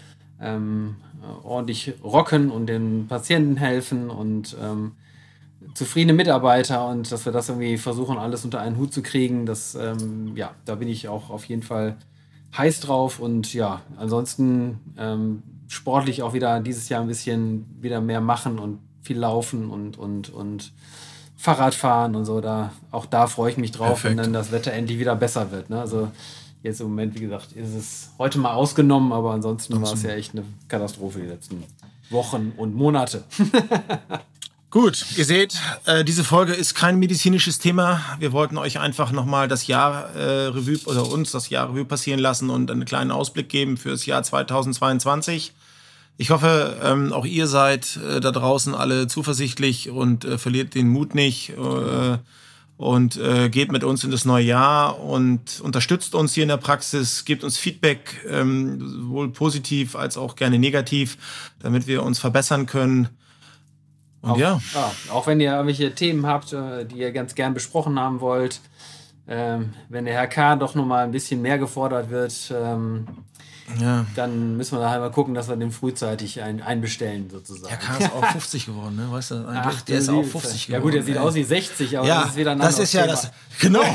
ähm, 0.40 0.94
ordentlich 1.42 1.94
rocken 2.04 2.52
und 2.52 2.66
den 2.66 3.08
Patienten 3.08 3.56
helfen 3.56 4.10
und 4.10 4.56
zufriedene 5.74 6.12
Mitarbeiter 6.12 6.86
und 6.88 7.10
dass 7.10 7.24
wir 7.24 7.32
das 7.32 7.48
irgendwie 7.48 7.78
versuchen, 7.78 8.18
alles 8.18 8.44
unter 8.44 8.60
einen 8.60 8.76
Hut 8.76 8.92
zu 8.92 9.02
kriegen. 9.02 9.46
Das, 9.46 9.74
ähm, 9.74 10.36
ja, 10.36 10.52
da 10.64 10.74
bin 10.74 10.88
ich 10.88 11.08
auch 11.08 11.30
auf 11.30 11.44
jeden 11.44 11.62
Fall 11.62 11.96
heiß 12.56 12.80
drauf 12.80 13.18
und 13.20 13.52
ja, 13.52 13.82
ansonsten 13.96 14.80
ähm, 14.96 15.42
sportlich 15.68 16.22
auch 16.22 16.32
wieder 16.32 16.60
dieses 16.60 16.88
Jahr 16.88 17.02
ein 17.02 17.08
bisschen 17.08 17.66
wieder 17.80 18.00
mehr 18.00 18.20
machen 18.20 18.58
und 18.58 18.78
viel 19.02 19.18
laufen 19.18 19.70
und, 19.70 19.98
und, 19.98 20.30
und 20.30 20.72
Fahrrad 21.36 21.74
fahren 21.74 22.14
und 22.16 22.24
so. 22.24 22.40
Da, 22.40 22.72
auch 22.90 23.06
da 23.06 23.26
freue 23.26 23.50
ich 23.50 23.56
mich 23.56 23.72
drauf, 23.72 24.02
Perfekt. 24.02 24.10
wenn 24.10 24.16
dann 24.16 24.32
das 24.32 24.52
Wetter 24.52 24.72
endlich 24.72 24.98
wieder 24.98 25.14
besser 25.16 25.50
wird. 25.50 25.70
Ne? 25.70 25.80
Also 25.80 26.08
jetzt 26.62 26.80
im 26.80 26.88
Moment, 26.88 27.14
wie 27.14 27.20
gesagt, 27.20 27.52
ist 27.52 27.74
es 27.74 28.10
heute 28.18 28.38
mal 28.38 28.54
ausgenommen, 28.54 29.12
aber 29.12 29.32
ansonsten 29.32 29.80
war 29.80 29.92
es 29.92 30.02
ja 30.02 30.10
echt 30.10 30.32
eine 30.32 30.44
Katastrophe 30.68 31.20
die 31.20 31.26
letzten 31.26 31.62
Wochen 32.10 32.52
und 32.56 32.74
Monate. 32.74 33.24
Gut, 34.70 35.06
ihr 35.16 35.24
seht, 35.24 35.60
äh, 35.84 36.02
diese 36.02 36.24
Folge 36.24 36.52
ist 36.52 36.74
kein 36.74 36.98
medizinisches 36.98 37.60
Thema. 37.60 38.00
Wir 38.18 38.32
wollten 38.32 38.58
euch 38.58 38.80
einfach 38.80 39.12
nochmal 39.12 39.46
das 39.46 39.68
Jahr 39.68 40.10
äh, 40.16 40.48
Revue 40.48 40.80
oder 40.86 41.08
uns 41.08 41.30
das 41.30 41.50
Jahr 41.50 41.70
Revue 41.70 41.84
passieren 41.84 42.18
lassen 42.18 42.50
und 42.50 42.68
einen 42.68 42.84
kleinen 42.84 43.12
Ausblick 43.12 43.48
geben 43.48 43.76
für 43.76 43.90
das 43.90 44.06
Jahr 44.06 44.24
2022. 44.24 45.52
Ich 46.18 46.30
hoffe, 46.30 46.76
ähm, 46.82 47.12
auch 47.12 47.24
ihr 47.24 47.46
seid 47.46 47.96
äh, 47.96 48.18
da 48.18 48.32
draußen 48.32 48.74
alle 48.74 49.06
zuversichtlich 49.06 49.88
und 49.88 50.24
verliert 50.24 50.74
den 50.74 50.88
Mut 50.88 51.14
nicht 51.14 51.52
und 52.76 53.18
geht 53.52 53.72
mit 53.72 53.84
uns 53.84 54.04
in 54.04 54.10
das 54.10 54.26
neue 54.26 54.44
Jahr 54.44 55.00
und 55.00 55.60
unterstützt 55.60 56.14
uns 56.14 56.34
hier 56.34 56.42
in 56.42 56.50
der 56.50 56.58
Praxis, 56.58 57.24
gebt 57.24 57.42
uns 57.42 57.56
Feedback, 57.56 58.22
ähm, 58.28 58.86
sowohl 58.86 59.30
positiv 59.30 59.96
als 59.96 60.18
auch 60.18 60.36
gerne 60.36 60.58
negativ, 60.58 61.16
damit 61.60 61.86
wir 61.86 62.02
uns 62.02 62.18
verbessern 62.18 62.66
können. 62.66 63.08
Und 64.22 64.30
auch, 64.30 64.38
ja. 64.38 64.60
ja. 64.74 64.92
Auch 65.12 65.26
wenn 65.26 65.40
ihr 65.40 65.52
irgendwelche 65.52 65.94
Themen 65.94 66.26
habt, 66.26 66.52
äh, 66.52 66.84
die 66.84 66.98
ihr 66.98 67.12
ganz 67.12 67.34
gern 67.34 67.54
besprochen 67.54 67.98
haben 67.98 68.20
wollt, 68.20 68.60
ähm, 69.28 69.72
wenn 69.88 70.04
der 70.04 70.14
Herr 70.14 70.28
K. 70.28 70.56
doch 70.56 70.74
noch 70.74 70.86
mal 70.86 71.04
ein 71.04 71.10
bisschen 71.10 71.42
mehr 71.42 71.58
gefordert 71.58 72.10
wird, 72.10 72.32
ähm, 72.54 73.06
ja. 73.80 74.06
dann 74.14 74.56
müssen 74.56 74.76
wir 74.76 74.80
da 74.80 74.90
halt 74.90 75.00
mal 75.00 75.10
gucken, 75.10 75.34
dass 75.34 75.48
wir 75.48 75.56
den 75.56 75.72
frühzeitig 75.72 76.40
ein, 76.42 76.62
einbestellen, 76.62 77.28
sozusagen. 77.28 77.68
Herr 77.68 77.78
K. 77.78 78.04
ist 78.04 78.12
auch 78.12 78.24
50 78.24 78.66
geworden, 78.66 78.96
ne? 78.96 79.10
Weißt 79.10 79.32
du, 79.32 79.44
Ach, 79.48 79.80
der 79.82 79.98
ist 79.98 80.08
auch 80.08 80.22
50 80.22 80.68
geworden. 80.68 80.72
Ja 80.72 80.78
gut, 80.78 80.94
der 80.94 81.02
sieht 81.02 81.16
ey. 81.16 81.20
aus 81.20 81.34
wie 81.34 81.42
60, 81.42 81.98
aber 81.98 82.06
ja, 82.06 82.20
das 82.20 82.30
ist 82.30 82.36
wieder 82.36 82.52
ein 82.52 82.58
Das 82.58 82.78
ist 82.78 82.92
ja 82.92 83.02
Thema. 83.02 83.12
das. 83.12 83.30
Genau. 83.60 83.82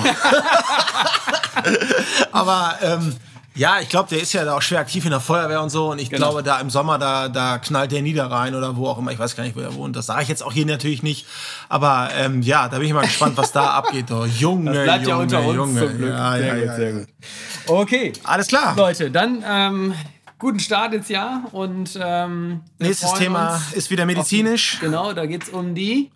aber 2.31 2.77
ähm, 2.81 3.15
ja, 3.53 3.79
ich 3.81 3.89
glaube, 3.89 4.07
der 4.09 4.21
ist 4.21 4.31
ja 4.31 4.45
da 4.45 4.55
auch 4.55 4.61
schwer 4.61 4.79
aktiv 4.79 5.03
in 5.03 5.11
der 5.11 5.19
Feuerwehr 5.19 5.61
und 5.61 5.69
so. 5.69 5.91
Und 5.91 5.99
ich 5.99 6.09
genau. 6.09 6.27
glaube, 6.27 6.43
da 6.43 6.59
im 6.61 6.69
Sommer, 6.69 6.97
da, 6.97 7.27
da 7.27 7.57
knallt 7.57 7.91
der 7.91 8.01
nieder 8.01 8.31
rein 8.31 8.55
oder 8.55 8.77
wo 8.77 8.87
auch 8.87 8.97
immer. 8.97 9.11
Ich 9.11 9.19
weiß 9.19 9.35
gar 9.35 9.43
nicht, 9.43 9.57
wo 9.57 9.59
er 9.59 9.75
wohnt. 9.75 9.95
Das 9.95 10.05
sage 10.05 10.23
ich 10.23 10.29
jetzt 10.29 10.41
auch 10.41 10.53
hier 10.53 10.65
natürlich 10.65 11.03
nicht. 11.03 11.25
Aber 11.67 12.09
ähm, 12.17 12.41
ja, 12.41 12.69
da 12.69 12.77
bin 12.77 12.87
ich 12.87 12.93
mal 12.93 13.01
gespannt, 13.01 13.35
was 13.35 13.51
da 13.51 13.65
abgeht. 13.71 14.09
Oh, 14.09 14.25
Junge, 14.25 14.71
das 14.71 14.83
bleibt 14.83 15.05
Junge, 15.05 15.15
ja 15.15 15.21
unter 15.21 15.39
uns 15.45 15.55
Junge. 15.57 15.79
zum 15.79 15.97
Glück. 15.97 16.09
Ja, 16.09 16.37
sehr 16.37 16.47
ja, 16.47 16.53
gut, 16.53 16.65
ja, 16.65 16.75
sehr 16.75 16.93
gut. 16.93 17.07
Okay. 17.67 18.13
Alles 18.23 18.47
klar. 18.47 18.73
Leute, 18.77 19.11
dann 19.11 19.43
ähm, 19.45 19.93
guten 20.39 20.59
Start 20.59 20.93
ins 20.93 21.09
Jahr. 21.09 21.43
Und 21.51 21.99
ähm, 22.01 22.61
nächstes 22.79 23.13
Thema 23.15 23.61
ist 23.73 23.91
wieder 23.91 24.05
medizinisch. 24.05 24.75
Auf, 24.75 24.79
genau, 24.81 25.13
da 25.13 25.25
geht 25.25 25.43
es 25.43 25.49
um 25.49 25.75
die 25.75 26.09